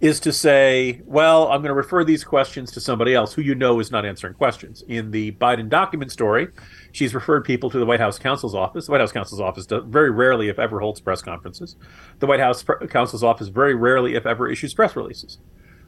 is 0.00 0.18
to 0.18 0.32
say, 0.32 1.00
well, 1.04 1.44
I'm 1.52 1.60
going 1.60 1.68
to 1.68 1.74
refer 1.74 2.02
these 2.02 2.24
questions 2.24 2.72
to 2.72 2.80
somebody 2.80 3.14
else 3.14 3.32
who 3.32 3.42
you 3.42 3.54
know 3.54 3.78
is 3.78 3.92
not 3.92 4.04
answering 4.04 4.34
questions. 4.34 4.82
In 4.88 5.12
the 5.12 5.30
Biden 5.30 5.68
document 5.68 6.10
story, 6.10 6.48
she's 6.90 7.14
referred 7.14 7.44
people 7.44 7.70
to 7.70 7.78
the 7.78 7.86
White 7.86 8.00
House 8.00 8.18
counsel's 8.18 8.56
office. 8.56 8.86
The 8.86 8.90
White 8.90 9.02
House 9.02 9.12
counsel's 9.12 9.40
office 9.40 9.66
does, 9.66 9.84
very 9.86 10.10
rarely, 10.10 10.48
if 10.48 10.58
ever, 10.58 10.80
holds 10.80 11.00
press 11.00 11.22
conferences. 11.22 11.76
The 12.18 12.26
White 12.26 12.40
House 12.40 12.64
counsel's 12.88 13.22
office 13.22 13.46
very 13.46 13.76
rarely, 13.76 14.16
if 14.16 14.26
ever, 14.26 14.50
issues 14.50 14.74
press 14.74 14.96
releases 14.96 15.38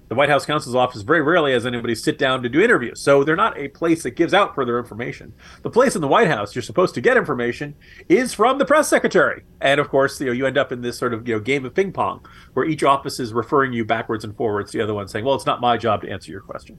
the 0.08 0.14
White 0.14 0.28
House 0.28 0.44
counsel's 0.44 0.74
office 0.74 1.02
very 1.02 1.22
rarely 1.22 1.52
has 1.52 1.64
anybody 1.64 1.94
sit 1.94 2.18
down 2.18 2.42
to 2.42 2.48
do 2.48 2.60
interviews. 2.60 3.00
So 3.00 3.24
they're 3.24 3.36
not 3.36 3.58
a 3.58 3.68
place 3.68 4.02
that 4.02 4.12
gives 4.12 4.34
out 4.34 4.54
further 4.54 4.78
information. 4.78 5.32
The 5.62 5.70
place 5.70 5.94
in 5.94 6.02
the 6.02 6.08
White 6.08 6.28
House 6.28 6.54
you're 6.54 6.62
supposed 6.62 6.94
to 6.94 7.00
get 7.00 7.16
information 7.16 7.74
is 8.08 8.34
from 8.34 8.58
the 8.58 8.64
press 8.64 8.88
secretary. 8.88 9.44
And 9.60 9.80
of 9.80 9.88
course, 9.88 10.20
you 10.20 10.26
know, 10.26 10.32
you 10.32 10.46
end 10.46 10.58
up 10.58 10.72
in 10.72 10.82
this 10.82 10.98
sort 10.98 11.14
of, 11.14 11.26
you 11.26 11.34
know, 11.34 11.40
game 11.40 11.64
of 11.64 11.74
ping 11.74 11.92
pong 11.92 12.24
where 12.52 12.66
each 12.66 12.84
office 12.84 13.18
is 13.18 13.32
referring 13.32 13.72
you 13.72 13.84
backwards 13.84 14.24
and 14.24 14.36
forwards 14.36 14.72
the 14.72 14.80
other 14.80 14.94
one 14.94 15.08
saying, 15.08 15.24
well, 15.24 15.34
it's 15.34 15.46
not 15.46 15.60
my 15.60 15.76
job 15.76 16.02
to 16.02 16.10
answer 16.10 16.30
your 16.30 16.42
question. 16.42 16.78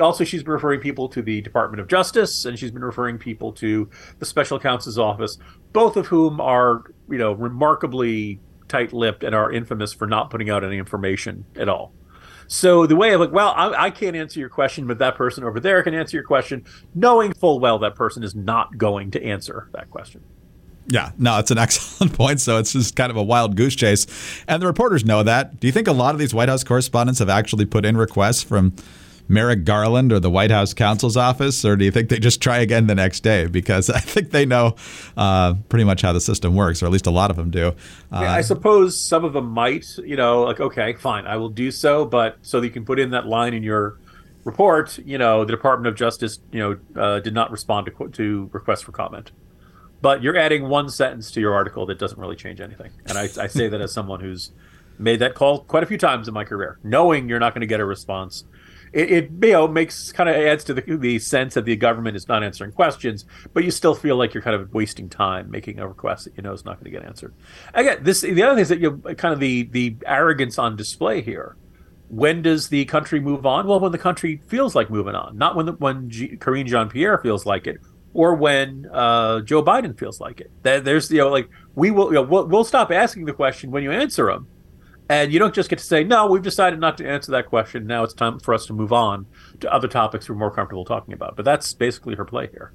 Also, 0.00 0.24
she's 0.24 0.42
been 0.42 0.52
referring 0.52 0.80
people 0.80 1.08
to 1.08 1.22
the 1.22 1.40
Department 1.40 1.80
of 1.80 1.86
Justice 1.86 2.44
and 2.44 2.58
she's 2.58 2.72
been 2.72 2.84
referring 2.84 3.16
people 3.16 3.52
to 3.52 3.88
the 4.18 4.26
special 4.26 4.58
counsel's 4.58 4.98
office, 4.98 5.38
both 5.72 5.96
of 5.96 6.08
whom 6.08 6.40
are, 6.40 6.82
you 7.08 7.16
know, 7.16 7.32
remarkably 7.32 8.40
tight 8.68 8.92
lipped 8.92 9.22
and 9.22 9.34
are 9.34 9.52
infamous 9.52 9.92
for 9.92 10.06
not 10.06 10.30
putting 10.30 10.50
out 10.50 10.64
any 10.64 10.78
information 10.78 11.44
at 11.56 11.68
all. 11.68 11.92
So 12.46 12.86
the 12.86 12.96
way 12.96 13.12
of 13.12 13.20
like, 13.20 13.32
well, 13.32 13.52
I, 13.56 13.84
I, 13.84 13.90
can't 13.90 14.16
answer 14.16 14.38
your 14.40 14.48
question, 14.48 14.86
but 14.86 14.98
that 14.98 15.16
person 15.16 15.44
over 15.44 15.60
there 15.60 15.82
can 15.82 15.94
answer 15.94 16.16
your 16.16 16.24
question, 16.24 16.64
knowing 16.94 17.32
full 17.32 17.60
well 17.60 17.78
that 17.80 17.94
person 17.94 18.22
is 18.22 18.34
not 18.34 18.76
going 18.76 19.10
to 19.12 19.22
answer 19.22 19.68
that 19.72 19.90
question. 19.90 20.22
Yeah, 20.86 21.12
no, 21.18 21.38
it's 21.38 21.50
an 21.50 21.58
excellent 21.66 22.12
point. 22.12 22.40
So 22.40 22.58
it's 22.58 22.72
just 22.72 22.96
kind 22.96 23.10
of 23.10 23.16
a 23.16 23.22
wild 23.22 23.56
goose 23.56 23.74
chase. 23.74 24.06
And 24.46 24.62
the 24.62 24.66
reporters 24.66 25.04
know 25.04 25.22
that. 25.22 25.60
Do 25.60 25.66
you 25.66 25.72
think 25.72 25.88
a 25.88 25.92
lot 25.92 26.14
of 26.14 26.18
these 26.18 26.34
White 26.34 26.48
House 26.48 26.64
correspondents 26.64 27.18
have 27.20 27.28
actually 27.28 27.64
put 27.64 27.84
in 27.84 27.96
requests 27.96 28.42
from 28.42 28.74
Merrick 29.28 29.64
Garland 29.64 30.12
or 30.12 30.20
the 30.20 30.30
White 30.30 30.50
House 30.50 30.74
counsel's 30.74 31.16
office, 31.16 31.64
or 31.64 31.76
do 31.76 31.84
you 31.84 31.90
think 31.90 32.08
they 32.08 32.18
just 32.18 32.42
try 32.42 32.58
again 32.58 32.86
the 32.86 32.94
next 32.94 33.20
day? 33.20 33.46
Because 33.46 33.88
I 33.90 34.00
think 34.00 34.30
they 34.30 34.44
know 34.44 34.76
uh, 35.16 35.54
pretty 35.68 35.84
much 35.84 36.02
how 36.02 36.12
the 36.12 36.20
system 36.20 36.54
works, 36.54 36.82
or 36.82 36.86
at 36.86 36.92
least 36.92 37.06
a 37.06 37.10
lot 37.10 37.30
of 37.30 37.36
them 37.36 37.50
do. 37.50 37.68
Uh, 38.12 38.20
yeah, 38.20 38.32
I 38.32 38.42
suppose 38.42 39.00
some 39.00 39.24
of 39.24 39.32
them 39.32 39.46
might, 39.50 39.86
you 39.98 40.16
know, 40.16 40.42
like, 40.42 40.60
okay, 40.60 40.92
fine, 40.94 41.26
I 41.26 41.36
will 41.36 41.48
do 41.48 41.70
so, 41.70 42.04
but 42.04 42.38
so 42.42 42.60
that 42.60 42.66
you 42.66 42.72
can 42.72 42.84
put 42.84 42.98
in 42.98 43.10
that 43.10 43.26
line 43.26 43.54
in 43.54 43.62
your 43.62 43.98
report, 44.44 44.98
you 44.98 45.16
know, 45.16 45.44
the 45.44 45.52
Department 45.52 45.88
of 45.88 45.94
Justice, 45.94 46.38
you 46.52 46.60
know, 46.60 47.00
uh, 47.00 47.20
did 47.20 47.34
not 47.34 47.50
respond 47.50 47.86
to, 47.86 48.08
to 48.08 48.50
requests 48.52 48.82
for 48.82 48.92
comment. 48.92 49.32
But 50.02 50.22
you're 50.22 50.36
adding 50.36 50.68
one 50.68 50.90
sentence 50.90 51.30
to 51.30 51.40
your 51.40 51.54
article 51.54 51.86
that 51.86 51.98
doesn't 51.98 52.18
really 52.18 52.36
change 52.36 52.60
anything. 52.60 52.90
And 53.06 53.16
I, 53.16 53.22
I 53.22 53.46
say 53.46 53.68
that 53.68 53.80
as 53.80 53.90
someone 53.90 54.20
who's 54.20 54.52
made 54.98 55.18
that 55.20 55.34
call 55.34 55.60
quite 55.60 55.82
a 55.82 55.86
few 55.86 55.96
times 55.96 56.28
in 56.28 56.34
my 56.34 56.44
career, 56.44 56.78
knowing 56.84 57.26
you're 57.26 57.38
not 57.38 57.54
going 57.54 57.62
to 57.62 57.66
get 57.66 57.80
a 57.80 57.86
response 57.86 58.44
it, 58.94 59.10
it 59.10 59.30
you 59.42 59.52
know 59.52 59.66
makes 59.66 60.12
kind 60.12 60.28
of 60.28 60.36
adds 60.36 60.64
to 60.64 60.74
the 60.74 60.82
the 60.96 61.18
sense 61.18 61.54
that 61.54 61.64
the 61.64 61.74
government 61.76 62.16
is 62.16 62.28
not 62.28 62.44
answering 62.44 62.72
questions, 62.72 63.24
but 63.52 63.64
you 63.64 63.70
still 63.70 63.94
feel 63.94 64.16
like 64.16 64.32
you're 64.32 64.42
kind 64.42 64.54
of 64.54 64.72
wasting 64.72 65.08
time 65.08 65.50
making 65.50 65.80
a 65.80 65.88
request 65.88 66.24
that 66.24 66.36
you 66.36 66.42
know 66.42 66.52
is 66.52 66.64
not 66.64 66.74
going 66.74 66.84
to 66.84 66.90
get 66.90 67.04
answered. 67.04 67.34
Again, 67.74 67.98
this 68.02 68.20
the 68.20 68.42
other 68.42 68.54
thing 68.54 68.62
is 68.62 68.68
that 68.68 68.78
you 68.78 68.98
kind 69.18 69.34
of 69.34 69.40
the 69.40 69.64
the 69.64 69.96
arrogance 70.06 70.58
on 70.58 70.76
display 70.76 71.20
here. 71.20 71.56
When 72.08 72.42
does 72.42 72.68
the 72.68 72.84
country 72.84 73.18
move 73.18 73.44
on? 73.44 73.66
Well, 73.66 73.80
when 73.80 73.90
the 73.90 73.98
country 73.98 74.40
feels 74.46 74.76
like 74.76 74.90
moving 74.90 75.16
on, 75.16 75.36
not 75.36 75.56
when 75.56 75.66
the, 75.66 75.72
when 75.72 76.08
G- 76.08 76.36
Karine 76.36 76.66
Jean 76.66 76.88
Pierre 76.88 77.18
feels 77.18 77.44
like 77.44 77.66
it, 77.66 77.78
or 78.12 78.34
when 78.34 78.86
uh, 78.92 79.40
Joe 79.40 79.64
Biden 79.64 79.98
feels 79.98 80.20
like 80.20 80.40
it. 80.40 80.52
There's 80.62 81.10
you 81.10 81.18
know 81.18 81.30
like 81.30 81.48
we 81.74 81.90
will 81.90 82.08
you 82.08 82.14
know, 82.14 82.22
we'll, 82.22 82.46
we'll 82.46 82.64
stop 82.64 82.92
asking 82.92 83.24
the 83.24 83.32
question 83.32 83.72
when 83.72 83.82
you 83.82 83.90
answer 83.90 84.26
them 84.26 84.46
and 85.08 85.32
you 85.32 85.38
don't 85.38 85.54
just 85.54 85.68
get 85.68 85.78
to 85.78 85.84
say, 85.84 86.02
no, 86.02 86.26
we've 86.26 86.42
decided 86.42 86.80
not 86.80 86.96
to 86.98 87.08
answer 87.08 87.30
that 87.32 87.46
question. 87.46 87.86
Now 87.86 88.04
it's 88.04 88.14
time 88.14 88.38
for 88.40 88.54
us 88.54 88.66
to 88.66 88.72
move 88.72 88.92
on 88.92 89.26
to 89.60 89.72
other 89.72 89.88
topics 89.88 90.28
we're 90.28 90.34
more 90.34 90.50
comfortable 90.50 90.84
talking 90.84 91.12
about. 91.12 91.36
But 91.36 91.44
that's 91.44 91.74
basically 91.74 92.14
her 92.14 92.24
play 92.24 92.48
here. 92.50 92.72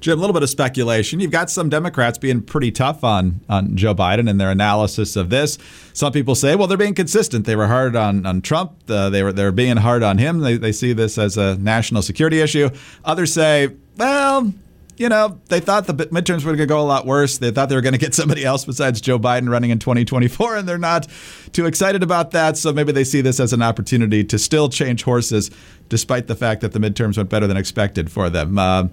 Jim, 0.00 0.16
a 0.16 0.20
little 0.20 0.34
bit 0.34 0.44
of 0.44 0.48
speculation. 0.48 1.18
You've 1.18 1.32
got 1.32 1.50
some 1.50 1.68
Democrats 1.68 2.18
being 2.18 2.40
pretty 2.40 2.70
tough 2.70 3.02
on, 3.02 3.40
on 3.48 3.76
Joe 3.76 3.96
Biden 3.96 4.30
and 4.30 4.40
their 4.40 4.50
analysis 4.50 5.16
of 5.16 5.28
this. 5.28 5.58
Some 5.92 6.12
people 6.12 6.36
say, 6.36 6.54
well, 6.54 6.68
they're 6.68 6.78
being 6.78 6.94
consistent. 6.94 7.46
They 7.46 7.56
were 7.56 7.66
hard 7.66 7.96
on, 7.96 8.24
on 8.24 8.40
Trump. 8.40 8.74
Uh, 8.88 9.10
they 9.10 9.24
were 9.24 9.32
they're 9.32 9.50
being 9.50 9.78
hard 9.78 10.04
on 10.04 10.18
him. 10.18 10.38
They, 10.38 10.56
they 10.56 10.70
see 10.70 10.92
this 10.92 11.18
as 11.18 11.36
a 11.36 11.56
national 11.56 12.02
security 12.02 12.40
issue. 12.40 12.70
Others 13.04 13.32
say, 13.32 13.74
well, 13.96 14.52
you 14.98 15.08
know, 15.08 15.40
they 15.46 15.60
thought 15.60 15.86
the 15.86 15.94
midterms 15.94 16.44
were 16.44 16.50
going 16.50 16.58
to 16.58 16.66
go 16.66 16.80
a 16.80 16.82
lot 16.82 17.06
worse. 17.06 17.38
They 17.38 17.50
thought 17.50 17.68
they 17.68 17.74
were 17.74 17.80
going 17.80 17.92
to 17.92 17.98
get 17.98 18.14
somebody 18.14 18.44
else 18.44 18.64
besides 18.64 19.00
Joe 19.00 19.18
Biden 19.18 19.48
running 19.48 19.70
in 19.70 19.78
2024, 19.78 20.56
and 20.56 20.68
they're 20.68 20.78
not 20.78 21.06
too 21.52 21.66
excited 21.66 22.02
about 22.02 22.32
that. 22.32 22.56
So 22.56 22.72
maybe 22.72 22.92
they 22.92 23.04
see 23.04 23.20
this 23.20 23.38
as 23.38 23.52
an 23.52 23.62
opportunity 23.62 24.24
to 24.24 24.38
still 24.38 24.68
change 24.68 25.04
horses, 25.04 25.50
despite 25.88 26.26
the 26.26 26.34
fact 26.34 26.60
that 26.62 26.72
the 26.72 26.78
midterms 26.78 27.16
went 27.16 27.30
better 27.30 27.46
than 27.46 27.56
expected 27.56 28.10
for 28.10 28.28
them. 28.28 28.58
Uh, 28.58 28.88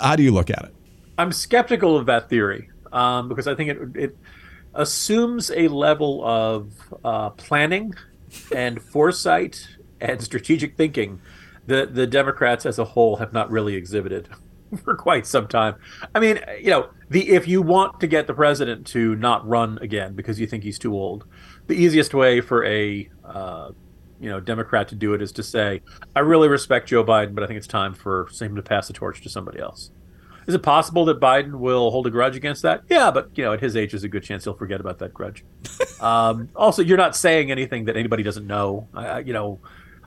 how 0.00 0.16
do 0.16 0.22
you 0.22 0.32
look 0.32 0.50
at 0.50 0.64
it? 0.64 0.74
I'm 1.18 1.32
skeptical 1.32 1.96
of 1.96 2.06
that 2.06 2.28
theory 2.28 2.70
um, 2.92 3.28
because 3.28 3.46
I 3.46 3.54
think 3.54 3.70
it, 3.70 3.96
it 3.96 4.16
assumes 4.74 5.50
a 5.50 5.68
level 5.68 6.24
of 6.24 6.72
uh, 7.04 7.30
planning 7.30 7.94
and 8.54 8.80
foresight 8.80 9.68
and 10.00 10.22
strategic 10.22 10.76
thinking 10.76 11.20
that 11.66 11.94
the 11.94 12.06
Democrats 12.06 12.66
as 12.66 12.78
a 12.78 12.84
whole 12.84 13.16
have 13.16 13.32
not 13.32 13.50
really 13.50 13.74
exhibited. 13.74 14.28
for 14.84 14.94
quite 14.94 15.26
some 15.26 15.46
time. 15.48 15.76
I 16.14 16.20
mean, 16.20 16.40
you 16.60 16.70
know, 16.70 16.90
the 17.10 17.30
if 17.30 17.46
you 17.46 17.62
want 17.62 18.00
to 18.00 18.06
get 18.06 18.26
the 18.26 18.34
president 18.34 18.86
to 18.88 19.14
not 19.16 19.46
run 19.46 19.78
again 19.80 20.14
because 20.14 20.40
you 20.40 20.46
think 20.46 20.62
he's 20.62 20.78
too 20.78 20.94
old, 20.94 21.24
the 21.66 21.74
easiest 21.74 22.14
way 22.14 22.40
for 22.40 22.64
a 22.64 23.08
uh, 23.24 23.70
you 24.20 24.28
know 24.28 24.40
Democrat 24.40 24.88
to 24.88 24.94
do 24.94 25.14
it 25.14 25.22
is 25.22 25.32
to 25.32 25.42
say, 25.42 25.82
"I 26.16 26.20
really 26.20 26.48
respect 26.48 26.88
Joe 26.88 27.04
Biden, 27.04 27.34
but 27.34 27.44
I 27.44 27.46
think 27.46 27.58
it's 27.58 27.66
time 27.66 27.94
for 27.94 28.28
him 28.40 28.56
to 28.56 28.62
pass 28.62 28.86
the 28.86 28.92
torch 28.92 29.20
to 29.22 29.28
somebody 29.28 29.60
else." 29.60 29.90
Is 30.46 30.54
it 30.54 30.62
possible 30.62 31.04
that 31.04 31.20
Biden 31.20 31.54
will 31.60 31.90
hold 31.92 32.06
a 32.08 32.10
grudge 32.10 32.34
against 32.34 32.62
that? 32.62 32.82
Yeah, 32.88 33.12
but 33.12 33.30
you 33.36 33.44
know, 33.44 33.52
at 33.52 33.60
his 33.60 33.76
age, 33.76 33.92
there's 33.92 34.02
a 34.04 34.08
good 34.08 34.24
chance 34.24 34.44
he'll 34.44 34.54
forget 34.54 34.80
about 34.80 34.98
that 34.98 35.14
grudge. 35.14 35.44
um, 36.00 36.48
also, 36.56 36.82
you're 36.82 36.98
not 36.98 37.14
saying 37.14 37.50
anything 37.50 37.84
that 37.84 37.96
anybody 37.96 38.22
doesn't 38.22 38.46
know. 38.46 38.88
I, 38.92 39.20
you 39.20 39.32
know, 39.32 39.60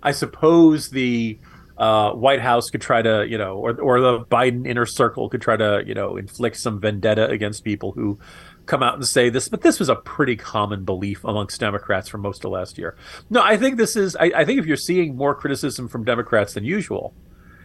I 0.03 0.11
suppose 0.11 0.89
the 0.89 1.39
uh, 1.77 2.11
White 2.11 2.41
House 2.41 2.69
could 2.69 2.81
try 2.81 3.01
to, 3.01 3.27
you 3.27 3.37
know, 3.37 3.57
or 3.57 3.79
or 3.79 3.99
the 3.99 4.19
Biden 4.19 4.67
inner 4.67 4.85
circle 4.85 5.29
could 5.29 5.41
try 5.41 5.57
to, 5.57 5.83
you 5.85 5.93
know, 5.93 6.17
inflict 6.17 6.57
some 6.57 6.79
vendetta 6.79 7.27
against 7.29 7.63
people 7.63 7.91
who 7.91 8.17
come 8.65 8.81
out 8.81 8.95
and 8.95 9.05
say 9.05 9.29
this. 9.29 9.49
But 9.49 9.61
this 9.61 9.79
was 9.79 9.89
a 9.89 9.95
pretty 9.95 10.35
common 10.35 10.85
belief 10.85 11.23
amongst 11.23 11.59
Democrats 11.59 12.07
for 12.09 12.17
most 12.17 12.45
of 12.45 12.51
last 12.51 12.77
year. 12.77 12.95
No, 13.29 13.41
I 13.41 13.57
think 13.57 13.77
this 13.77 13.95
is. 13.95 14.15
I, 14.15 14.31
I 14.35 14.45
think 14.45 14.59
if 14.59 14.65
you're 14.65 14.77
seeing 14.77 15.15
more 15.15 15.35
criticism 15.35 15.87
from 15.87 16.03
Democrats 16.03 16.53
than 16.53 16.63
usual, 16.63 17.13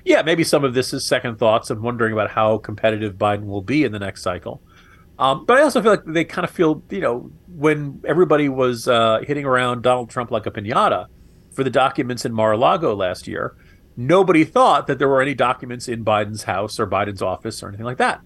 yeah, 0.05 0.23
maybe 0.23 0.45
some 0.45 0.65
of 0.65 0.75
this 0.75 0.93
is 0.93 1.07
second 1.07 1.39
thoughts 1.39 1.71
and 1.71 1.81
wondering 1.81 2.13
about 2.13 2.31
how 2.31 2.59
competitive 2.59 3.15
Biden 3.15 3.47
will 3.47 3.63
be 3.63 3.85
in 3.85 3.93
the 3.93 3.99
next 3.99 4.23
cycle. 4.23 4.61
Um, 5.19 5.45
but 5.45 5.59
I 5.59 5.63
also 5.63 5.83
feel 5.83 5.93
like 5.93 6.05
they 6.07 6.25
kind 6.25 6.47
of 6.47 6.51
feel, 6.51 6.83
you 6.89 7.01
know, 7.01 7.31
when 7.55 8.01
everybody 8.09 8.49
was 8.49 8.89
uh, 8.89 9.21
hitting 9.27 9.45
around 9.45 9.83
Donald 9.83 10.09
Trump 10.09 10.31
like 10.31 10.47
a 10.47 10.51
pinata 10.51 11.07
for 11.53 11.63
the 11.63 11.69
documents 11.69 12.25
in 12.25 12.33
Mar-a-Lago 12.33 12.97
last 12.97 13.29
year, 13.29 13.55
nobody 13.97 14.45
thought 14.45 14.87
that 14.87 14.99
there 14.99 15.09
were 15.09 15.23
any 15.23 15.35
documents 15.35 15.89
in 15.89 16.05
Biden's 16.05 16.45
house 16.45 16.79
or 16.79 16.87
Biden's 16.87 17.23
office 17.23 17.63
or 17.63 17.69
anything 17.69 17.87
like 17.87 17.99
that. 17.99 18.21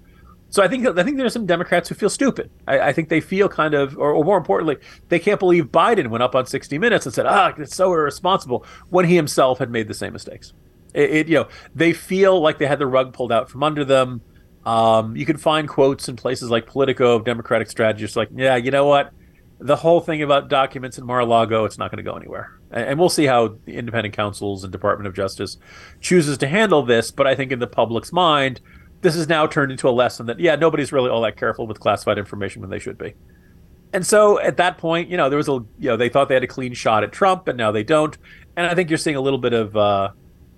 So 0.54 0.62
I 0.62 0.68
think 0.68 0.86
I 0.86 1.02
think 1.02 1.16
there's 1.16 1.32
some 1.32 1.46
Democrats 1.46 1.88
who 1.88 1.96
feel 1.96 2.08
stupid. 2.08 2.48
I, 2.68 2.78
I 2.78 2.92
think 2.92 3.08
they 3.08 3.20
feel 3.20 3.48
kind 3.48 3.74
of, 3.74 3.98
or, 3.98 4.12
or, 4.12 4.24
more 4.24 4.38
importantly, 4.38 4.76
they 5.08 5.18
can't 5.18 5.40
believe 5.40 5.72
Biden 5.72 6.10
went 6.10 6.22
up 6.22 6.36
on 6.36 6.46
60 6.46 6.78
Minutes 6.78 7.06
and 7.06 7.14
said, 7.14 7.26
"Ah, 7.26 7.52
it's 7.58 7.74
so 7.74 7.92
irresponsible," 7.92 8.64
when 8.88 9.04
he 9.06 9.16
himself 9.16 9.58
had 9.58 9.68
made 9.68 9.88
the 9.88 9.94
same 9.94 10.12
mistakes. 10.12 10.52
It, 10.92 11.10
it 11.10 11.28
you 11.28 11.34
know, 11.34 11.48
they 11.74 11.92
feel 11.92 12.40
like 12.40 12.58
they 12.58 12.66
had 12.66 12.78
the 12.78 12.86
rug 12.86 13.12
pulled 13.12 13.32
out 13.32 13.50
from 13.50 13.64
under 13.64 13.84
them. 13.84 14.20
Um, 14.64 15.16
you 15.16 15.26
can 15.26 15.38
find 15.38 15.68
quotes 15.68 16.08
in 16.08 16.14
places 16.14 16.50
like 16.50 16.66
Politico 16.66 17.16
of 17.16 17.24
Democratic 17.24 17.68
strategists 17.68 18.16
like, 18.16 18.28
"Yeah, 18.32 18.54
you 18.54 18.70
know 18.70 18.86
what." 18.86 19.12
The 19.58 19.76
whole 19.76 20.00
thing 20.00 20.22
about 20.22 20.48
documents 20.48 20.98
in 20.98 21.06
Mar-a-Lago, 21.06 21.64
it's 21.64 21.78
not 21.78 21.90
going 21.90 22.04
to 22.04 22.10
go 22.10 22.16
anywhere. 22.16 22.58
And 22.70 22.98
we'll 22.98 23.08
see 23.08 23.26
how 23.26 23.56
the 23.64 23.76
independent 23.76 24.14
counsels 24.14 24.64
and 24.64 24.72
Department 24.72 25.06
of 25.06 25.14
Justice 25.14 25.58
chooses 26.00 26.38
to 26.38 26.48
handle 26.48 26.82
this. 26.82 27.10
But 27.10 27.26
I 27.26 27.34
think 27.34 27.52
in 27.52 27.60
the 27.60 27.66
public's 27.66 28.12
mind, 28.12 28.60
this 29.00 29.14
has 29.14 29.28
now 29.28 29.46
turned 29.46 29.70
into 29.70 29.88
a 29.88 29.90
lesson 29.90 30.26
that, 30.26 30.40
yeah, 30.40 30.56
nobody's 30.56 30.92
really 30.92 31.10
all 31.10 31.22
that 31.22 31.36
careful 31.36 31.66
with 31.66 31.78
classified 31.78 32.18
information 32.18 32.62
when 32.62 32.70
they 32.70 32.78
should 32.78 32.98
be. 32.98 33.14
And 33.92 34.04
so 34.04 34.40
at 34.40 34.56
that 34.56 34.76
point, 34.76 35.08
you 35.08 35.16
know, 35.16 35.28
there 35.30 35.36
was 35.36 35.48
a, 35.48 35.52
you 35.78 35.88
know, 35.90 35.96
they 35.96 36.08
thought 36.08 36.28
they 36.28 36.34
had 36.34 36.42
a 36.42 36.48
clean 36.48 36.74
shot 36.74 37.04
at 37.04 37.12
Trump, 37.12 37.46
and 37.46 37.56
now 37.56 37.70
they 37.70 37.84
don't. 37.84 38.16
And 38.56 38.66
I 38.66 38.74
think 38.74 38.90
you're 38.90 38.98
seeing 38.98 39.16
a 39.16 39.20
little 39.20 39.38
bit 39.38 39.52
of, 39.52 39.76
uh, 39.76 40.10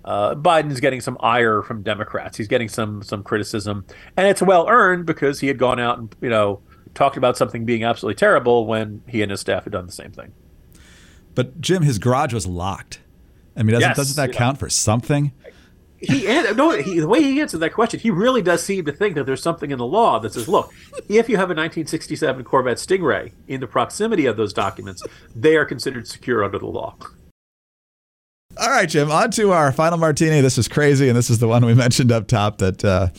uh, 0.07 0.33
Biden's 0.35 0.79
getting 0.79 1.01
some 1.01 1.17
ire 1.19 1.61
from 1.61 1.83
Democrats. 1.83 2.37
He's 2.37 2.47
getting 2.47 2.69
some 2.69 3.03
some 3.03 3.23
criticism, 3.23 3.85
and 4.15 4.25
it's 4.25 4.41
well 4.41 4.65
earned 4.69 5.05
because 5.05 5.41
he 5.41 5.47
had 5.47 5.57
gone 5.57 5.81
out 5.81 5.99
and 5.99 6.15
you 6.21 6.29
know 6.29 6.61
talked 6.97 7.15
about 7.15 7.37
something 7.37 7.63
being 7.63 7.83
absolutely 7.83 8.15
terrible 8.15 8.65
when 8.65 9.03
he 9.07 9.21
and 9.21 9.31
his 9.31 9.39
staff 9.39 9.63
had 9.63 9.73
done 9.73 9.85
the 9.85 9.91
same 9.91 10.11
thing. 10.11 10.33
But 11.35 11.61
Jim, 11.61 11.83
his 11.83 11.99
garage 11.99 12.33
was 12.33 12.47
locked. 12.47 12.99
I 13.55 13.63
mean, 13.63 13.73
doesn't, 13.73 13.89
yes, 13.89 13.97
doesn't 13.97 14.15
that 14.15 14.35
count 14.35 14.57
know. 14.57 14.59
for 14.59 14.69
something? 14.69 15.31
He 15.99 16.25
no, 16.53 16.71
he, 16.71 16.99
the 16.99 17.07
way 17.07 17.23
he 17.23 17.41
answered 17.41 17.59
that 17.59 17.73
question, 17.73 17.99
he 17.99 18.11
really 18.11 18.43
does 18.43 18.61
seem 18.61 18.85
to 18.85 18.91
think 18.91 19.15
that 19.15 19.25
there's 19.25 19.41
something 19.41 19.71
in 19.71 19.79
the 19.79 19.85
law 19.85 20.19
that 20.19 20.33
says, 20.33 20.47
look, 20.47 20.71
if 21.09 21.27
you 21.27 21.37
have 21.37 21.49
a 21.49 21.57
1967 21.57 22.43
Corvette 22.43 22.77
Stingray 22.77 23.31
in 23.47 23.61
the 23.61 23.67
proximity 23.67 24.27
of 24.27 24.37
those 24.37 24.53
documents, 24.53 25.03
they 25.35 25.55
are 25.55 25.65
considered 25.65 26.07
secure 26.07 26.43
under 26.43 26.59
the 26.59 26.67
law. 26.67 26.95
All 28.59 28.69
right, 28.69 28.89
Jim, 28.89 29.11
on 29.11 29.31
to 29.31 29.51
our 29.51 29.71
final 29.71 29.97
martini. 29.97 30.41
This 30.41 30.57
is 30.57 30.67
crazy, 30.67 31.07
and 31.09 31.17
this 31.17 31.29
is 31.29 31.39
the 31.39 31.47
one 31.47 31.65
we 31.65 31.73
mentioned 31.73 32.11
up 32.11 32.27
top 32.27 32.57
that 32.59 32.83
uh, 32.85 33.09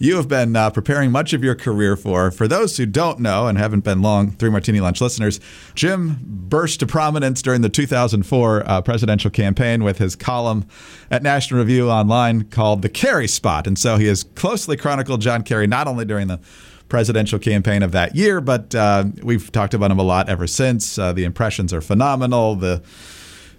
you 0.00 0.16
have 0.16 0.28
been 0.28 0.56
uh, 0.56 0.70
preparing 0.70 1.12
much 1.12 1.34
of 1.34 1.44
your 1.44 1.54
career 1.54 1.94
for. 1.94 2.30
For 2.30 2.48
those 2.48 2.78
who 2.78 2.86
don't 2.86 3.20
know 3.20 3.46
and 3.46 3.58
haven't 3.58 3.84
been 3.84 4.00
long 4.00 4.30
Three 4.30 4.48
Martini 4.48 4.80
Lunch 4.80 5.02
listeners, 5.02 5.40
Jim 5.74 6.18
burst 6.24 6.80
to 6.80 6.86
prominence 6.86 7.42
during 7.42 7.60
the 7.60 7.68
2004 7.68 8.62
uh, 8.66 8.80
presidential 8.80 9.30
campaign 9.30 9.84
with 9.84 9.98
his 9.98 10.16
column 10.16 10.66
at 11.10 11.22
National 11.22 11.60
Review 11.60 11.90
Online 11.90 12.44
called 12.44 12.80
The 12.80 12.88
Kerry 12.88 13.28
Spot. 13.28 13.66
And 13.66 13.78
so 13.78 13.98
he 13.98 14.06
has 14.06 14.22
closely 14.22 14.74
chronicled 14.78 15.20
John 15.20 15.42
Kerry 15.42 15.66
not 15.66 15.86
only 15.86 16.06
during 16.06 16.28
the 16.28 16.40
presidential 16.88 17.38
campaign 17.38 17.82
of 17.82 17.92
that 17.92 18.16
year, 18.16 18.40
but 18.40 18.74
uh, 18.74 19.04
we've 19.22 19.52
talked 19.52 19.74
about 19.74 19.90
him 19.90 19.98
a 19.98 20.02
lot 20.02 20.30
ever 20.30 20.46
since. 20.46 20.98
Uh, 20.98 21.12
the 21.12 21.24
impressions 21.24 21.74
are 21.74 21.82
phenomenal. 21.82 22.56
The 22.56 22.82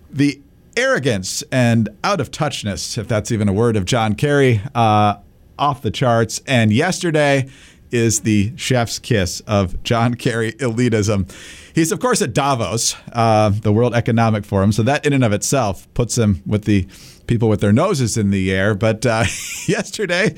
the 0.09 0.41
arrogance 0.75 1.43
and 1.51 1.87
out 2.03 2.19
of 2.19 2.31
touchness, 2.31 2.97
if 2.97 3.07
that's 3.07 3.31
even 3.31 3.47
a 3.47 3.53
word, 3.53 3.75
of 3.75 3.85
John 3.85 4.15
Kerry 4.15 4.59
uh, 4.73 5.15
off 5.61 5.81
the 5.81 5.91
charts. 5.91 6.41
And 6.45 6.73
yesterday, 6.73 7.47
is 7.91 8.21
the 8.21 8.53
chef's 8.55 8.99
kiss 8.99 9.41
of 9.41 9.81
John 9.83 10.15
Kerry 10.15 10.53
elitism. 10.53 11.29
He's, 11.75 11.91
of 11.91 11.99
course, 11.99 12.21
at 12.21 12.33
Davos, 12.33 12.95
uh, 13.11 13.49
the 13.49 13.73
World 13.73 13.93
Economic 13.93 14.45
Forum, 14.45 14.71
so 14.71 14.81
that 14.83 15.05
in 15.05 15.11
and 15.13 15.23
of 15.25 15.33
itself 15.33 15.93
puts 15.93 16.17
him 16.17 16.41
with 16.45 16.63
the 16.63 16.87
people 17.27 17.49
with 17.49 17.59
their 17.59 17.73
noses 17.73 18.17
in 18.17 18.29
the 18.29 18.51
air. 18.51 18.73
But 18.75 19.05
uh, 19.05 19.25
yesterday, 19.67 20.35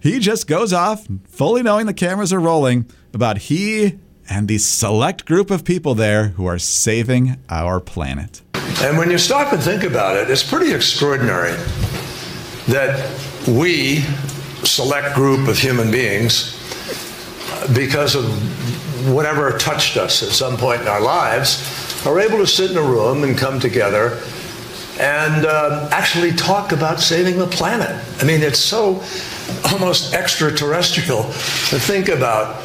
he 0.00 0.18
just 0.18 0.46
goes 0.46 0.72
off, 0.72 1.06
fully 1.28 1.62
knowing 1.62 1.86
the 1.86 1.94
cameras 1.94 2.32
are 2.32 2.40
rolling, 2.40 2.90
about 3.12 3.38
he 3.38 3.98
and 4.28 4.46
the 4.46 4.58
select 4.58 5.26
group 5.26 5.50
of 5.50 5.64
people 5.64 5.94
there 5.94 6.28
who 6.28 6.46
are 6.46 6.58
saving 6.58 7.36
our 7.48 7.80
planet. 7.80 8.42
And 8.82 8.96
when 8.96 9.10
you 9.10 9.18
stop 9.18 9.52
and 9.52 9.62
think 9.62 9.82
about 9.82 10.16
it, 10.16 10.30
it's 10.30 10.48
pretty 10.48 10.72
extraordinary 10.72 11.52
that 12.68 13.10
we, 13.48 14.04
select 14.64 15.14
group 15.14 15.48
of 15.48 15.58
human 15.58 15.90
beings, 15.90 16.56
because 17.74 18.14
of 18.14 18.24
whatever 19.12 19.56
touched 19.58 19.96
us 19.96 20.22
at 20.22 20.30
some 20.30 20.56
point 20.56 20.82
in 20.82 20.88
our 20.88 21.00
lives, 21.00 22.06
are 22.06 22.18
able 22.20 22.38
to 22.38 22.46
sit 22.46 22.70
in 22.70 22.76
a 22.76 22.82
room 22.82 23.24
and 23.24 23.36
come 23.36 23.60
together 23.60 24.20
and 24.98 25.46
uh, 25.46 25.88
actually 25.92 26.32
talk 26.32 26.72
about 26.72 27.00
saving 27.00 27.38
the 27.38 27.46
planet. 27.46 28.04
I 28.20 28.24
mean, 28.24 28.42
it's 28.42 28.58
so 28.58 29.02
almost 29.72 30.12
extraterrestrial 30.12 31.22
to 31.22 31.78
think 31.78 32.08
about, 32.08 32.62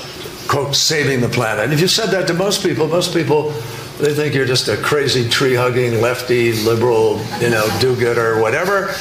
quote, 0.48 0.76
saving 0.76 1.22
the 1.22 1.30
planet. 1.30 1.64
And 1.66 1.74
if 1.74 1.80
you 1.80 1.88
said 1.88 2.08
that 2.08 2.28
to 2.28 2.34
most 2.34 2.62
people, 2.62 2.88
most 2.88 3.14
people, 3.14 3.52
they 4.00 4.14
think 4.14 4.36
you're 4.36 4.46
just 4.46 4.68
a 4.68 4.76
crazy 4.76 5.30
tree 5.30 5.56
hugging, 5.56 6.02
lefty, 6.02 6.52
liberal, 6.64 7.22
you 7.40 7.50
know, 7.50 7.66
do 7.80 7.96
gooder, 7.96 8.42
whatever. 8.42 8.94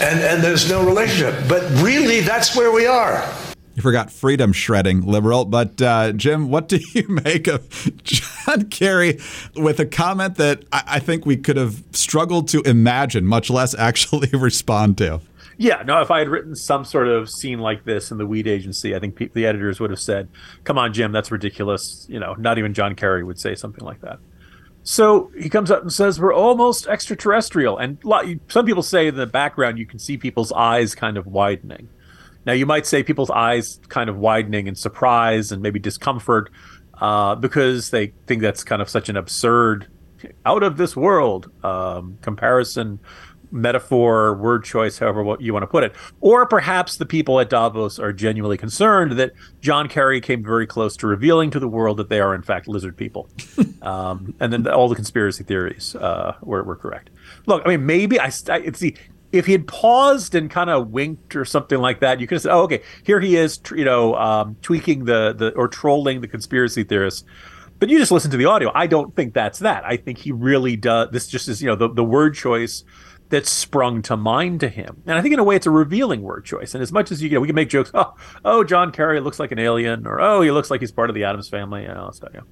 And, 0.00 0.20
and 0.20 0.42
there's 0.42 0.68
no 0.68 0.84
relationship. 0.84 1.48
But 1.48 1.62
really, 1.82 2.20
that's 2.20 2.54
where 2.54 2.70
we 2.70 2.86
are. 2.86 3.26
You 3.74 3.82
forgot 3.82 4.10
freedom 4.10 4.52
shredding, 4.52 5.02
liberal. 5.02 5.44
But 5.44 5.80
uh, 5.82 6.12
Jim, 6.12 6.50
what 6.50 6.68
do 6.68 6.80
you 6.92 7.06
make 7.24 7.46
of 7.46 7.68
John 8.02 8.68
Kerry 8.70 9.18
with 9.54 9.78
a 9.80 9.86
comment 9.86 10.36
that 10.36 10.64
I, 10.72 10.82
I 10.86 10.98
think 10.98 11.26
we 11.26 11.36
could 11.36 11.56
have 11.56 11.82
struggled 11.92 12.48
to 12.48 12.62
imagine, 12.62 13.26
much 13.26 13.50
less 13.50 13.74
actually 13.74 14.30
respond 14.32 14.98
to? 14.98 15.20
Yeah, 15.58 15.82
no, 15.86 16.02
if 16.02 16.10
I 16.10 16.18
had 16.18 16.28
written 16.28 16.54
some 16.54 16.84
sort 16.84 17.08
of 17.08 17.30
scene 17.30 17.60
like 17.60 17.84
this 17.84 18.10
in 18.10 18.18
the 18.18 18.26
Weed 18.26 18.46
Agency, 18.46 18.94
I 18.94 18.98
think 18.98 19.16
pe- 19.16 19.28
the 19.28 19.46
editors 19.46 19.80
would 19.80 19.90
have 19.90 20.00
said, 20.00 20.28
come 20.64 20.76
on, 20.76 20.92
Jim, 20.92 21.12
that's 21.12 21.30
ridiculous. 21.30 22.06
You 22.10 22.20
know, 22.20 22.34
not 22.34 22.58
even 22.58 22.74
John 22.74 22.94
Kerry 22.94 23.24
would 23.24 23.38
say 23.38 23.54
something 23.54 23.84
like 23.84 24.02
that. 24.02 24.18
So 24.88 25.32
he 25.36 25.48
comes 25.48 25.72
up 25.72 25.82
and 25.82 25.92
says, 25.92 26.20
We're 26.20 26.32
almost 26.32 26.86
extraterrestrial. 26.86 27.76
And 27.76 27.98
some 28.48 28.64
people 28.64 28.84
say 28.84 29.08
in 29.08 29.16
the 29.16 29.26
background, 29.26 29.78
you 29.78 29.84
can 29.84 29.98
see 29.98 30.16
people's 30.16 30.52
eyes 30.52 30.94
kind 30.94 31.16
of 31.16 31.26
widening. 31.26 31.88
Now, 32.46 32.52
you 32.52 32.66
might 32.66 32.86
say 32.86 33.02
people's 33.02 33.28
eyes 33.28 33.80
kind 33.88 34.08
of 34.08 34.16
widening 34.16 34.68
in 34.68 34.76
surprise 34.76 35.50
and 35.50 35.60
maybe 35.60 35.80
discomfort 35.80 36.50
uh, 37.00 37.34
because 37.34 37.90
they 37.90 38.12
think 38.28 38.42
that's 38.42 38.62
kind 38.62 38.80
of 38.80 38.88
such 38.88 39.08
an 39.08 39.16
absurd, 39.16 39.88
out 40.44 40.62
of 40.62 40.76
this 40.76 40.94
world 40.94 41.50
um, 41.64 42.18
comparison, 42.22 43.00
metaphor, 43.50 44.34
word 44.34 44.64
choice, 44.64 44.98
however 44.98 45.36
you 45.40 45.52
want 45.52 45.62
to 45.62 45.66
put 45.66 45.84
it. 45.84 45.94
Or 46.20 46.46
perhaps 46.46 46.96
the 46.96 47.06
people 47.06 47.40
at 47.40 47.50
Davos 47.50 47.98
are 47.98 48.12
genuinely 48.12 48.56
concerned 48.56 49.12
that 49.12 49.32
John 49.60 49.88
Kerry 49.88 50.20
came 50.20 50.44
very 50.44 50.66
close 50.66 50.96
to 50.98 51.06
revealing 51.06 51.50
to 51.50 51.60
the 51.60 51.68
world 51.68 51.96
that 51.98 52.08
they 52.08 52.20
are, 52.20 52.34
in 52.34 52.42
fact, 52.42 52.68
lizard 52.68 52.96
people. 52.96 53.28
um, 53.82 54.34
and 54.40 54.52
then 54.52 54.66
all 54.68 54.88
the 54.88 54.94
conspiracy 54.94 55.44
theories 55.44 55.94
uh, 55.96 56.36
were, 56.42 56.62
were 56.62 56.76
correct. 56.76 57.10
Look, 57.46 57.62
I 57.64 57.70
mean, 57.70 57.86
maybe 57.86 58.18
I, 58.18 58.26
I 58.48 58.72
see 58.72 58.96
if 59.32 59.46
he 59.46 59.52
had 59.52 59.66
paused 59.66 60.34
and 60.34 60.50
kind 60.50 60.70
of 60.70 60.90
winked 60.90 61.36
or 61.36 61.44
something 61.44 61.78
like 61.78 62.00
that, 62.00 62.20
you 62.20 62.26
could 62.26 62.36
have 62.36 62.42
said, 62.42 62.52
"Oh, 62.52 62.62
okay, 62.62 62.82
here 63.02 63.20
he 63.20 63.36
is, 63.36 63.60
you 63.74 63.84
know, 63.84 64.14
um, 64.14 64.56
tweaking 64.62 65.04
the 65.04 65.34
the 65.36 65.50
or 65.50 65.68
trolling 65.68 66.20
the 66.20 66.28
conspiracy 66.28 66.84
theorists." 66.84 67.24
But 67.78 67.90
you 67.90 67.98
just 67.98 68.10
listen 68.10 68.30
to 68.30 68.36
the 68.36 68.46
audio. 68.46 68.70
I 68.74 68.86
don't 68.86 69.14
think 69.14 69.34
that's 69.34 69.58
that. 69.58 69.84
I 69.84 69.96
think 69.98 70.18
he 70.18 70.32
really 70.32 70.76
does. 70.76 71.10
This 71.10 71.26
just 71.26 71.46
is, 71.48 71.60
you 71.60 71.68
know, 71.68 71.76
the, 71.76 71.92
the 71.92 72.04
word 72.04 72.34
choice 72.34 72.84
that 73.28 73.46
sprung 73.46 74.02
to 74.02 74.16
mind 74.16 74.60
to 74.60 74.68
him. 74.68 75.02
And 75.06 75.18
I 75.18 75.22
think 75.22 75.34
in 75.34 75.40
a 75.40 75.44
way 75.44 75.56
it's 75.56 75.66
a 75.66 75.70
revealing 75.70 76.22
word 76.22 76.44
choice. 76.44 76.74
And 76.74 76.82
as 76.82 76.92
much 76.92 77.10
as 77.10 77.22
you, 77.22 77.28
you 77.28 77.34
know, 77.34 77.40
we 77.40 77.48
can 77.48 77.56
make 77.56 77.68
jokes, 77.68 77.90
oh, 77.94 78.14
oh, 78.44 78.62
John 78.62 78.92
Kerry 78.92 79.20
looks 79.20 79.40
like 79.40 79.52
an 79.52 79.58
alien, 79.58 80.06
or 80.06 80.20
oh, 80.20 80.42
he 80.42 80.50
looks 80.50 80.70
like 80.70 80.80
he's 80.80 80.92
part 80.92 81.10
of 81.10 81.14
the 81.14 81.24
Addams 81.24 81.48
family, 81.48 81.82
you 81.82 81.88
know, 81.88 82.10
stuff, 82.12 82.30
you. 82.34 82.42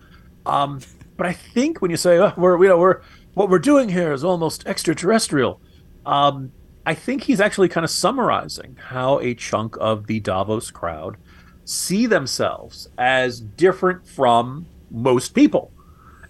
Um, 0.47 0.81
but 1.17 1.27
I 1.27 1.33
think 1.33 1.81
when 1.81 1.91
you 1.91 1.97
say, 1.97 2.19
oh, 2.19 2.33
we're, 2.37 2.61
you 2.63 2.69
know, 2.69 2.79
we're 2.79 3.03
what 3.35 3.49
we're 3.49 3.59
doing 3.59 3.89
here 3.89 4.13
is 4.13 4.25
almost 4.25 4.67
extraterrestrial. 4.67 5.61
Um, 6.07 6.53
I 6.87 6.95
think 6.95 7.25
he's 7.25 7.41
actually 7.41 7.69
kind 7.69 7.85
of 7.85 7.91
summarizing 7.91 8.77
how 8.79 9.21
a 9.21 9.35
chunk 9.35 9.77
of 9.81 10.07
the 10.07 10.21
Davos 10.21 10.71
crowd 10.71 11.17
see 11.65 12.07
themselves 12.07 12.89
as 12.99 13.41
different 13.41 14.07
from 14.07 14.67
most 14.91 15.35
people 15.35 15.73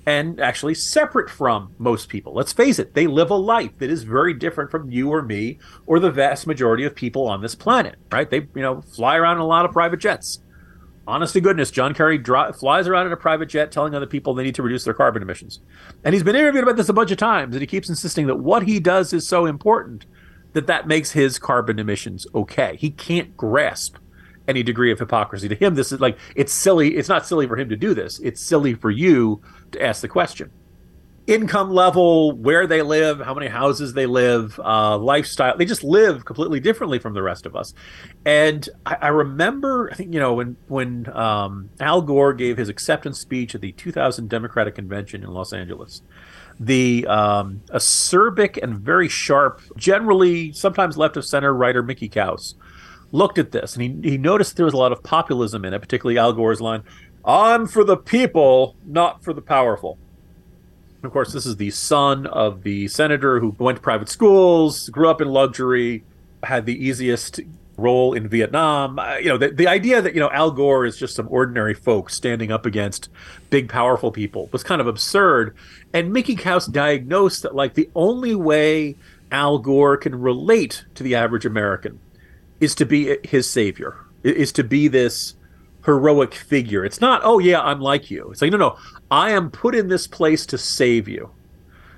and 0.07 0.41
actually 0.41 0.75
separate 0.75 1.31
from 1.31 1.75
most 1.79 2.09
people. 2.09 2.35
Let's 2.35 2.53
face 2.53 2.79
it, 2.79 2.95
they 2.95 3.07
live 3.07 3.31
a 3.31 3.37
life 3.37 3.79
that 3.79 3.91
is 3.91 4.03
very 4.03 4.35
different 4.35 4.71
from 4.71 4.91
you 4.91 5.11
or 5.11 5.23
me 5.23 5.59
or 5.87 5.99
the 5.99 6.11
vast 6.11 6.47
majority 6.47 6.85
of 6.85 6.95
people 6.95 7.27
on 7.27 7.41
this 7.41 7.55
planet, 7.55 7.97
right? 8.13 8.29
They, 8.29 8.49
you 8.55 8.63
know, 8.63 8.83
fly 8.83 9.17
around 9.17 9.37
in 9.37 9.43
a 9.43 9.47
lot 9.47 9.65
of 9.65 9.73
private 9.73 10.01
jets. 10.01 10.41
Honest 11.07 11.35
to 11.35 11.41
goodness, 11.41 11.71
John 11.71 11.93
Kerry 11.93 12.23
flies 12.23 12.89
around 12.89 13.07
in 13.07 13.13
a 13.13 13.17
private 13.17 13.51
jet 13.51 13.71
telling 13.71 13.95
other 13.95 14.07
people 14.07 14.33
they 14.33 14.45
need 14.45 14.55
to 14.55 14.63
reduce 14.63 14.85
their 14.85 14.95
carbon 14.95 15.23
emissions. 15.23 15.61
And 16.03 16.15
he's 16.15 16.23
been 16.23 16.37
interviewed 16.37 16.65
about 16.65 16.77
this 16.77 16.89
a 16.89 16.95
bunch 16.95 17.11
of 17.11 17.19
times, 17.19 17.55
and 17.55 17.61
he 17.61 17.67
keeps 17.67 17.91
insisting 17.91 18.27
that 18.27 18.37
what 18.37 18.63
he 18.63 18.81
does 18.81 19.13
is 19.13 19.29
so 19.29 19.45
important 19.45 20.07
that 20.55 20.67
that 20.67 20.89
makes 20.89 21.13
his 21.13 21.39
carbon 21.39 21.79
emissions 21.79 22.27
okay. 22.35 22.77
He 22.77 22.91
can't 22.91 23.37
grasp 23.37 23.97
any 24.49 24.63
degree 24.63 24.93
of 24.93 24.99
hypocrisy. 24.99 25.49
To 25.49 25.55
him, 25.55 25.75
this 25.75 25.93
is 25.93 26.01
like 26.01 26.19
it's 26.35 26.53
silly. 26.53 26.97
It's 26.97 27.09
not 27.09 27.27
silly 27.27 27.47
for 27.47 27.57
him 27.57 27.69
to 27.69 27.77
do 27.77 27.95
this. 27.95 28.19
It's 28.21 28.41
silly 28.41 28.75
for 28.75 28.91
you 28.91 29.43
to 29.75 29.83
ask 29.83 30.01
the 30.03 30.09
question. 30.09 30.51
Income 31.27 31.71
level, 31.71 32.33
where 32.33 32.67
they 32.67 32.83
live, 32.83 33.21
how 33.21 33.33
many 33.33 33.47
houses 33.47 33.95
they 33.95 34.05
live, 34.05 34.61
uh, 34.63 34.99
lifestyle. 34.99 35.57
They 35.57 35.65
just 35.65 35.83
live 35.83 36.27
completely 36.27 36.61
differently 36.61 36.99
from 36.99 37.15
the 37.15 37.23
rest 37.23 37.47
of 37.47 37.57
us. 37.57 37.73
And 38.27 38.69
I, 38.85 38.97
I 39.01 39.09
remember, 39.09 39.89
I 39.91 39.95
think 39.95 40.13
you 40.13 40.21
know 40.21 40.35
when 40.35 40.57
when 40.69 41.09
um, 41.17 41.71
Al 41.81 42.03
Gore 42.03 42.35
gave 42.35 42.59
his 42.59 42.69
acceptance 42.69 43.21
speech 43.21 43.55
at 43.55 43.63
the 43.63 43.73
2000 43.73 44.29
Democratic 44.29 44.75
Convention 44.75 45.23
in 45.23 45.31
Los 45.31 45.53
Angeles 45.53 46.03
the 46.61 47.07
um, 47.09 47.63
acerbic 47.71 48.63
and 48.63 48.79
very 48.79 49.09
sharp, 49.09 49.61
generally 49.77 50.53
sometimes 50.53 50.97
left 50.97 51.17
of 51.17 51.25
center 51.25 51.53
writer 51.53 51.83
Mickey 51.83 52.09
Kaus 52.09 52.55
looked 53.13 53.39
at 53.39 53.53
this 53.53 53.77
and 53.77 54.05
he, 54.05 54.11
he 54.11 54.19
noticed 54.19 54.57
there 54.57 54.65
was 54.65 54.75
a 54.75 54.79
lot 54.79 54.93
of 54.93 55.03
populism 55.03 55.65
in 55.65 55.73
it, 55.73 55.79
particularly 55.81 56.19
Al 56.19 56.33
Gore's 56.33 56.61
line, 56.61 56.83
I'm 57.25 57.67
for 57.67 57.85
the 57.85 57.97
people, 57.97 58.77
not 58.85 59.25
for 59.25 59.33
the 59.33 59.43
powerful. 59.43 59.99
Of 61.03 61.13
course, 61.13 61.33
this 61.33 61.47
is 61.47 61.57
the 61.57 61.71
son 61.71 62.27
of 62.27 62.63
the 62.63 62.89
senator 62.89 63.41
who 63.41 63.55
went 63.59 63.77
to 63.77 63.83
private 63.83 64.09
schools, 64.09 64.89
grew 64.89 65.09
up 65.09 65.21
in 65.21 65.29
luxury, 65.29 66.03
had 66.43 66.67
the 66.67 66.87
easiest 66.87 67.41
role 67.77 68.15
in 68.15 68.29
Vietnam. 68.29 68.99
Uh, 68.99 69.17
you 69.17 69.29
know, 69.29 69.37
the, 69.37 69.49
the 69.49 69.67
idea 69.67 70.01
that, 70.01 70.15
you 70.15 70.21
know, 70.21 70.31
Al 70.31 70.51
Gore 70.51 70.87
is 70.87 70.97
just 70.97 71.17
some 71.17 71.27
ordinary 71.31 71.75
folk 71.75 72.09
standing 72.09 72.53
up 72.53 72.67
against 72.67 73.09
big, 73.51 73.69
powerful 73.69 74.13
people 74.13 74.49
was 74.53 74.63
kind 74.63 74.81
of 74.81 74.87
absurd. 74.87 75.55
And 75.93 76.13
Mickey 76.13 76.37
Kaus 76.37 76.71
diagnosed 76.71 77.43
that, 77.43 77.55
like, 77.55 77.75
the 77.75 77.91
only 77.95 78.35
way 78.35 78.97
Al 79.31 79.59
Gore 79.59 79.97
can 79.97 80.21
relate 80.21 80.85
to 80.95 81.03
the 81.03 81.15
average 81.15 81.45
American 81.45 81.99
is 82.61 82.75
to 82.77 82.87
be 82.87 83.17
his 83.25 83.51
savior, 83.51 83.97
is 84.23 84.53
to 84.53 84.65
be 84.65 84.89
this 84.89 85.35
heroic 85.85 86.35
figure. 86.35 86.85
It's 86.85 87.01
not, 87.01 87.23
oh, 87.25 87.39
yeah, 87.39 87.61
I'm 87.61 87.81
like 87.81 88.11
you. 88.11 88.31
It's 88.31 88.43
like, 88.43 88.51
no, 88.51 88.59
no, 88.59 88.79
I 89.11 89.31
am 89.31 89.51
put 89.51 89.75
in 89.75 89.89
this 89.89 90.07
place 90.07 90.47
to 90.47 90.59
save 90.59 91.09
you. 91.09 91.31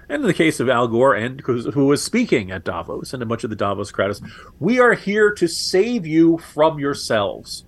And 0.08 0.22
in 0.22 0.26
the 0.28 0.34
case 0.34 0.60
of 0.60 0.68
Al 0.68 0.86
Gore, 0.86 1.14
and 1.14 1.40
who 1.40 1.86
was 1.86 2.02
speaking 2.02 2.52
at 2.52 2.64
Davos 2.64 3.12
and 3.12 3.22
a 3.22 3.26
bunch 3.26 3.42
of 3.42 3.50
the 3.50 3.56
Davos 3.56 3.90
crowd, 3.90 4.10
is 4.10 4.22
we 4.60 4.78
are 4.78 4.92
here 4.94 5.32
to 5.32 5.48
save 5.48 6.06
you 6.06 6.38
from 6.38 6.78
yourselves. 6.78 7.64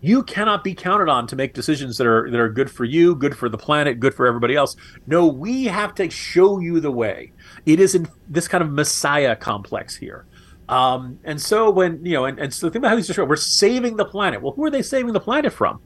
You 0.00 0.22
cannot 0.22 0.62
be 0.62 0.74
counted 0.74 1.08
on 1.08 1.26
to 1.28 1.36
make 1.36 1.54
decisions 1.54 1.96
that 1.96 2.06
are 2.06 2.30
that 2.30 2.38
are 2.38 2.48
good 2.48 2.70
for 2.70 2.84
you, 2.84 3.14
good 3.14 3.36
for 3.36 3.48
the 3.48 3.58
planet, 3.58 3.98
good 3.98 4.14
for 4.14 4.26
everybody 4.26 4.54
else. 4.54 4.76
No, 5.06 5.26
we 5.26 5.64
have 5.64 5.94
to 5.96 6.08
show 6.08 6.60
you 6.60 6.78
the 6.78 6.90
way. 6.90 7.32
It 7.66 7.80
is 7.80 7.94
in 7.94 8.06
this 8.28 8.46
kind 8.46 8.62
of 8.62 8.70
messiah 8.70 9.34
complex 9.34 9.96
here. 9.96 10.26
Um, 10.68 11.18
and 11.24 11.40
so 11.40 11.70
when 11.70 12.04
you 12.04 12.12
know, 12.12 12.26
and, 12.26 12.38
and 12.38 12.52
so 12.52 12.68
think 12.68 12.82
about 12.82 12.90
how 12.90 12.96
these 12.96 13.06
destroyed. 13.06 13.28
We're 13.28 13.36
saving 13.36 13.96
the 13.96 14.04
planet. 14.04 14.42
Well, 14.42 14.52
who 14.52 14.64
are 14.64 14.70
they 14.70 14.82
saving 14.82 15.12
the 15.12 15.20
planet 15.20 15.52
from? 15.52 15.80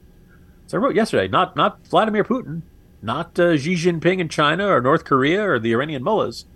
So 0.66 0.78
I 0.78 0.80
wrote 0.80 0.96
yesterday, 0.96 1.28
not 1.28 1.54
not 1.56 1.86
Vladimir 1.86 2.24
Putin, 2.24 2.62
not 3.00 3.38
uh, 3.38 3.56
Xi 3.56 3.74
Jinping 3.74 4.18
in 4.18 4.28
China 4.28 4.66
or 4.66 4.80
North 4.80 5.04
Korea 5.04 5.48
or 5.48 5.58
the 5.58 5.72
Iranian 5.72 6.02
mullahs. 6.02 6.46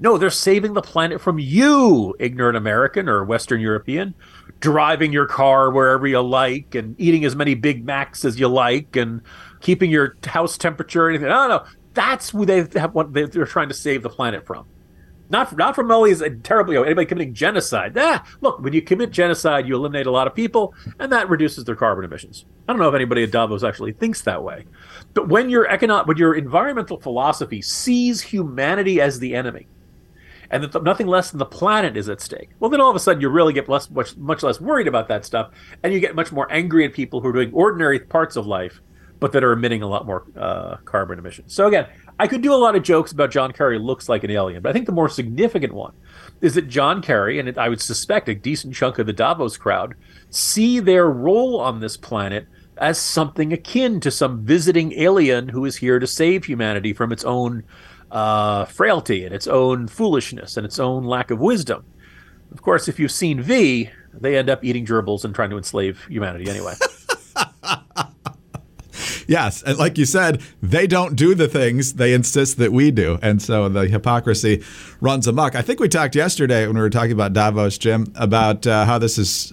No, 0.00 0.18
they're 0.18 0.30
saving 0.30 0.74
the 0.74 0.82
planet 0.82 1.20
from 1.20 1.38
you, 1.38 2.14
ignorant 2.18 2.56
American 2.56 3.08
or 3.08 3.24
Western 3.24 3.60
European, 3.60 4.14
driving 4.60 5.12
your 5.12 5.26
car 5.26 5.70
wherever 5.70 6.06
you 6.06 6.20
like 6.20 6.74
and 6.74 6.98
eating 7.00 7.24
as 7.24 7.36
many 7.36 7.54
Big 7.54 7.84
Macs 7.84 8.24
as 8.24 8.38
you 8.40 8.48
like 8.48 8.96
and 8.96 9.20
keeping 9.60 9.90
your 9.90 10.16
house 10.24 10.58
temperature. 10.58 11.06
or 11.06 11.10
Anything. 11.10 11.28
No, 11.28 11.48
no, 11.48 11.64
that's 11.92 12.30
who 12.30 12.44
they 12.44 12.66
have. 12.74 12.94
What 12.94 13.12
they're 13.12 13.46
trying 13.46 13.68
to 13.68 13.74
save 13.74 14.02
the 14.02 14.10
planet 14.10 14.46
from. 14.46 14.66
Not 15.30 15.56
not 15.56 15.74
from 15.74 15.90
always 15.90 16.22
terribly 16.42 16.76
anybody 16.76 17.06
committing 17.06 17.34
genocide. 17.34 17.96
Ah, 17.96 18.24
look, 18.40 18.60
when 18.60 18.72
you 18.72 18.82
commit 18.82 19.10
genocide, 19.10 19.66
you 19.66 19.74
eliminate 19.74 20.06
a 20.06 20.10
lot 20.10 20.26
of 20.26 20.34
people, 20.34 20.74
and 20.98 21.10
that 21.12 21.28
reduces 21.28 21.64
their 21.64 21.76
carbon 21.76 22.04
emissions. 22.04 22.44
I 22.68 22.72
don't 22.72 22.80
know 22.80 22.88
if 22.88 22.94
anybody 22.94 23.22
at 23.22 23.30
Davos 23.30 23.64
actually 23.64 23.92
thinks 23.92 24.22
that 24.22 24.42
way, 24.42 24.66
but 25.14 25.28
when 25.28 25.48
your 25.48 25.66
economic, 25.68 26.06
when 26.06 26.18
your 26.18 26.34
environmental 26.34 27.00
philosophy 27.00 27.62
sees 27.62 28.20
humanity 28.20 29.00
as 29.00 29.18
the 29.18 29.34
enemy, 29.34 29.66
and 30.50 30.62
that 30.62 30.82
nothing 30.82 31.06
less 31.06 31.30
than 31.30 31.38
the 31.38 31.46
planet 31.46 31.96
is 31.96 32.08
at 32.08 32.20
stake, 32.20 32.50
well, 32.60 32.70
then 32.70 32.80
all 32.80 32.90
of 32.90 32.96
a 32.96 33.00
sudden 33.00 33.20
you 33.20 33.28
really 33.30 33.54
get 33.54 33.68
less, 33.68 33.90
much, 33.90 34.16
much 34.16 34.42
less 34.42 34.60
worried 34.60 34.86
about 34.86 35.08
that 35.08 35.24
stuff, 35.24 35.50
and 35.82 35.92
you 35.92 36.00
get 36.00 36.14
much 36.14 36.32
more 36.32 36.50
angry 36.52 36.84
at 36.84 36.92
people 36.92 37.20
who 37.20 37.28
are 37.28 37.32
doing 37.32 37.52
ordinary 37.54 37.98
parts 37.98 38.36
of 38.36 38.46
life, 38.46 38.82
but 39.24 39.32
that 39.32 39.42
are 39.42 39.52
emitting 39.52 39.80
a 39.80 39.86
lot 39.86 40.04
more 40.04 40.26
uh, 40.36 40.76
carbon 40.84 41.18
emissions. 41.18 41.54
So 41.54 41.66
again, 41.66 41.86
I 42.20 42.26
could 42.26 42.42
do 42.42 42.52
a 42.52 42.60
lot 42.60 42.76
of 42.76 42.82
jokes 42.82 43.10
about 43.10 43.30
John 43.30 43.52
Kerry 43.52 43.78
looks 43.78 44.06
like 44.06 44.22
an 44.22 44.30
alien, 44.30 44.60
but 44.60 44.68
I 44.68 44.74
think 44.74 44.84
the 44.84 44.92
more 44.92 45.08
significant 45.08 45.72
one 45.72 45.94
is 46.42 46.56
that 46.56 46.68
John 46.68 47.00
Kerry, 47.00 47.38
and 47.38 47.56
I 47.56 47.70
would 47.70 47.80
suspect 47.80 48.28
a 48.28 48.34
decent 48.34 48.74
chunk 48.74 48.98
of 48.98 49.06
the 49.06 49.14
Davos 49.14 49.56
crowd, 49.56 49.94
see 50.28 50.78
their 50.78 51.08
role 51.08 51.58
on 51.58 51.80
this 51.80 51.96
planet 51.96 52.46
as 52.76 52.98
something 52.98 53.54
akin 53.54 53.98
to 54.00 54.10
some 54.10 54.44
visiting 54.44 54.92
alien 54.92 55.48
who 55.48 55.64
is 55.64 55.76
here 55.76 55.98
to 55.98 56.06
save 56.06 56.44
humanity 56.44 56.92
from 56.92 57.10
its 57.10 57.24
own 57.24 57.64
uh, 58.10 58.66
frailty 58.66 59.24
and 59.24 59.34
its 59.34 59.46
own 59.46 59.88
foolishness 59.88 60.58
and 60.58 60.66
its 60.66 60.78
own 60.78 61.02
lack 61.02 61.30
of 61.30 61.40
wisdom. 61.40 61.82
Of 62.52 62.60
course, 62.60 62.88
if 62.88 62.98
you've 62.98 63.10
seen 63.10 63.40
V, 63.40 63.88
they 64.12 64.36
end 64.36 64.50
up 64.50 64.62
eating 64.62 64.84
gerbils 64.84 65.24
and 65.24 65.34
trying 65.34 65.48
to 65.48 65.56
enslave 65.56 66.04
humanity 66.10 66.50
anyway. 66.50 66.74
Yes, 69.26 69.62
and 69.62 69.78
like 69.78 69.98
you 69.98 70.04
said, 70.04 70.42
they 70.62 70.86
don't 70.86 71.16
do 71.16 71.34
the 71.34 71.48
things 71.48 71.94
they 71.94 72.12
insist 72.12 72.58
that 72.58 72.72
we 72.72 72.90
do, 72.90 73.18
and 73.22 73.40
so 73.40 73.68
the 73.68 73.86
hypocrisy 73.86 74.62
runs 75.00 75.26
amok. 75.26 75.54
I 75.54 75.62
think 75.62 75.80
we 75.80 75.88
talked 75.88 76.14
yesterday 76.14 76.66
when 76.66 76.76
we 76.76 76.82
were 76.82 76.90
talking 76.90 77.12
about 77.12 77.32
Davos, 77.32 77.78
Jim, 77.78 78.12
about 78.16 78.66
uh, 78.66 78.84
how 78.84 78.98
this 78.98 79.18
is 79.18 79.52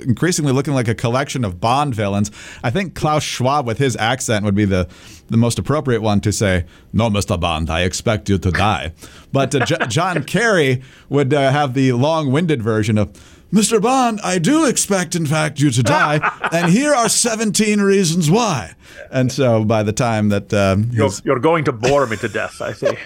increasingly 0.00 0.52
looking 0.52 0.74
like 0.74 0.88
a 0.88 0.94
collection 0.94 1.44
of 1.44 1.60
Bond 1.60 1.94
villains. 1.94 2.30
I 2.62 2.70
think 2.70 2.94
Klaus 2.94 3.22
Schwab, 3.22 3.66
with 3.66 3.78
his 3.78 3.96
accent, 3.96 4.44
would 4.44 4.54
be 4.54 4.64
the 4.64 4.88
the 5.28 5.36
most 5.36 5.58
appropriate 5.58 6.02
one 6.02 6.20
to 6.20 6.32
say, 6.32 6.66
"No, 6.92 7.08
Mr. 7.10 7.38
Bond, 7.38 7.70
I 7.70 7.82
expect 7.82 8.28
you 8.28 8.38
to 8.38 8.50
die." 8.50 8.92
But 9.32 9.54
uh, 9.54 9.64
J- 9.64 9.86
John 9.88 10.24
Kerry 10.24 10.82
would 11.08 11.32
uh, 11.32 11.50
have 11.50 11.74
the 11.74 11.92
long-winded 11.92 12.62
version 12.62 12.98
of. 12.98 13.38
Mr. 13.52 13.82
Bond, 13.82 14.18
I 14.24 14.38
do 14.38 14.64
expect, 14.64 15.14
in 15.14 15.26
fact, 15.26 15.60
you 15.60 15.70
to 15.70 15.82
die, 15.82 16.20
and 16.52 16.72
here 16.72 16.94
are 16.94 17.08
17 17.08 17.80
reasons 17.80 18.30
why. 18.30 18.74
And 19.10 19.30
so 19.30 19.64
by 19.64 19.82
the 19.82 19.92
time 19.92 20.30
that. 20.30 20.54
Um, 20.54 20.88
you're, 20.90 21.10
you're, 21.24 21.38
going 21.38 21.64
to 21.64 21.72
bore 21.72 22.06
me 22.06 22.16
to 22.18 22.28
death, 22.28 22.62
I 22.62 22.72
see. 22.72 22.96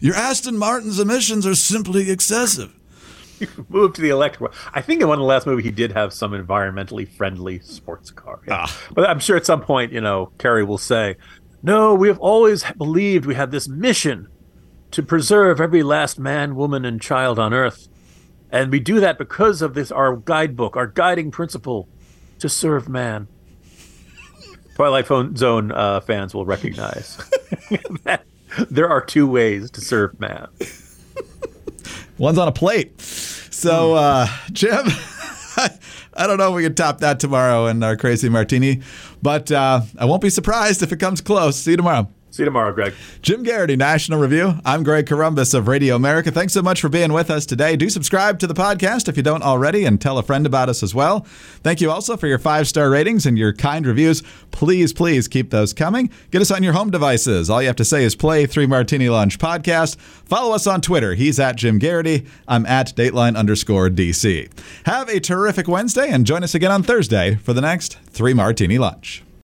Your 0.00 0.14
Aston 0.14 0.56
Martin's 0.56 1.00
emissions 1.00 1.44
are 1.46 1.54
simply 1.54 2.10
excessive. 2.10 2.74
Move 3.68 3.94
to 3.94 4.00
the 4.00 4.10
electric. 4.10 4.52
I 4.72 4.80
think 4.80 5.00
in 5.00 5.08
one 5.08 5.18
of 5.18 5.22
the 5.22 5.26
last 5.26 5.46
movies 5.46 5.64
he 5.64 5.70
did 5.70 5.92
have 5.92 6.12
some 6.12 6.32
environmentally 6.32 7.08
friendly 7.08 7.58
sports 7.60 8.10
car. 8.10 8.40
Yeah. 8.46 8.66
Ah. 8.66 8.80
But 8.94 9.08
I'm 9.08 9.18
sure 9.18 9.36
at 9.36 9.46
some 9.46 9.62
point, 9.62 9.92
you 9.92 10.00
know, 10.00 10.32
Kerry 10.38 10.64
will 10.64 10.78
say, 10.78 11.16
No, 11.62 11.94
we 11.94 12.08
have 12.08 12.18
always 12.18 12.64
believed 12.78 13.26
we 13.26 13.34
had 13.34 13.50
this 13.50 13.68
mission 13.68 14.28
to 14.92 15.02
preserve 15.02 15.60
every 15.60 15.82
last 15.82 16.18
man, 16.18 16.54
woman, 16.54 16.84
and 16.84 17.00
child 17.00 17.38
on 17.38 17.52
earth. 17.54 17.88
And 18.52 18.72
we 18.72 18.80
do 18.80 19.00
that 19.00 19.18
because 19.18 19.62
of 19.62 19.74
this 19.74 19.92
our 19.92 20.16
guidebook, 20.16 20.76
our 20.76 20.86
guiding 20.86 21.30
principle 21.30 21.88
to 22.40 22.48
serve 22.48 22.88
man. 22.88 23.28
Twilight 24.74 25.06
Zone 25.36 25.72
uh, 25.72 26.00
fans 26.00 26.34
will 26.34 26.46
recognize 26.46 27.16
that 28.04 28.24
there 28.70 28.88
are 28.88 29.00
two 29.00 29.26
ways 29.26 29.70
to 29.72 29.80
serve 29.80 30.18
man. 30.18 30.48
One's 32.18 32.38
on 32.38 32.48
a 32.48 32.52
plate. 32.52 33.00
So, 33.00 33.94
uh, 33.94 34.26
Jim, 34.52 34.86
I 35.56 36.26
don't 36.26 36.38
know 36.38 36.50
if 36.50 36.54
we 36.56 36.62
can 36.62 36.74
top 36.74 37.00
that 37.00 37.20
tomorrow 37.20 37.66
in 37.66 37.82
our 37.82 37.96
crazy 37.96 38.28
martini, 38.28 38.80
but 39.22 39.52
uh, 39.52 39.82
I 39.98 40.04
won't 40.06 40.22
be 40.22 40.30
surprised 40.30 40.82
if 40.82 40.92
it 40.92 40.98
comes 40.98 41.20
close. 41.20 41.56
See 41.56 41.72
you 41.72 41.76
tomorrow. 41.76 42.08
See 42.32 42.42
you 42.42 42.44
tomorrow, 42.44 42.72
Greg. 42.72 42.94
Jim 43.22 43.44
Geraghty, 43.44 43.74
National 43.74 44.20
Review. 44.20 44.54
I'm 44.64 44.84
Greg 44.84 45.06
Corombos 45.06 45.52
of 45.52 45.66
Radio 45.66 45.96
America. 45.96 46.30
Thanks 46.30 46.52
so 46.52 46.62
much 46.62 46.80
for 46.80 46.88
being 46.88 47.12
with 47.12 47.28
us 47.28 47.44
today. 47.44 47.74
Do 47.74 47.90
subscribe 47.90 48.38
to 48.38 48.46
the 48.46 48.54
podcast 48.54 49.08
if 49.08 49.16
you 49.16 49.22
don't 49.24 49.42
already 49.42 49.84
and 49.84 50.00
tell 50.00 50.16
a 50.16 50.22
friend 50.22 50.46
about 50.46 50.68
us 50.68 50.84
as 50.84 50.94
well. 50.94 51.20
Thank 51.64 51.80
you 51.80 51.90
also 51.90 52.16
for 52.16 52.28
your 52.28 52.38
five 52.38 52.68
star 52.68 52.88
ratings 52.88 53.26
and 53.26 53.36
your 53.36 53.52
kind 53.52 53.84
reviews. 53.84 54.22
Please, 54.52 54.92
please 54.92 55.26
keep 55.26 55.50
those 55.50 55.72
coming. 55.72 56.08
Get 56.30 56.40
us 56.40 56.52
on 56.52 56.62
your 56.62 56.72
home 56.72 56.90
devices. 56.90 57.50
All 57.50 57.60
you 57.60 57.66
have 57.66 57.76
to 57.76 57.84
say 57.84 58.04
is 58.04 58.14
play 58.14 58.46
Three 58.46 58.66
Martini 58.66 59.08
Lunch 59.08 59.38
podcast. 59.38 59.98
Follow 59.98 60.54
us 60.54 60.68
on 60.68 60.80
Twitter. 60.80 61.14
He's 61.14 61.40
at 61.40 61.56
Jim 61.56 61.80
Geraghty. 61.80 62.26
I'm 62.46 62.64
at 62.66 62.94
Dateline 62.94 63.36
underscore 63.36 63.88
DC. 63.88 64.48
Have 64.86 65.08
a 65.08 65.18
terrific 65.18 65.66
Wednesday 65.66 66.08
and 66.08 66.24
join 66.24 66.44
us 66.44 66.54
again 66.54 66.70
on 66.70 66.84
Thursday 66.84 67.34
for 67.36 67.52
the 67.52 67.60
next 67.60 67.98
Three 68.10 68.34
Martini 68.34 68.78
Lunch. 68.78 69.24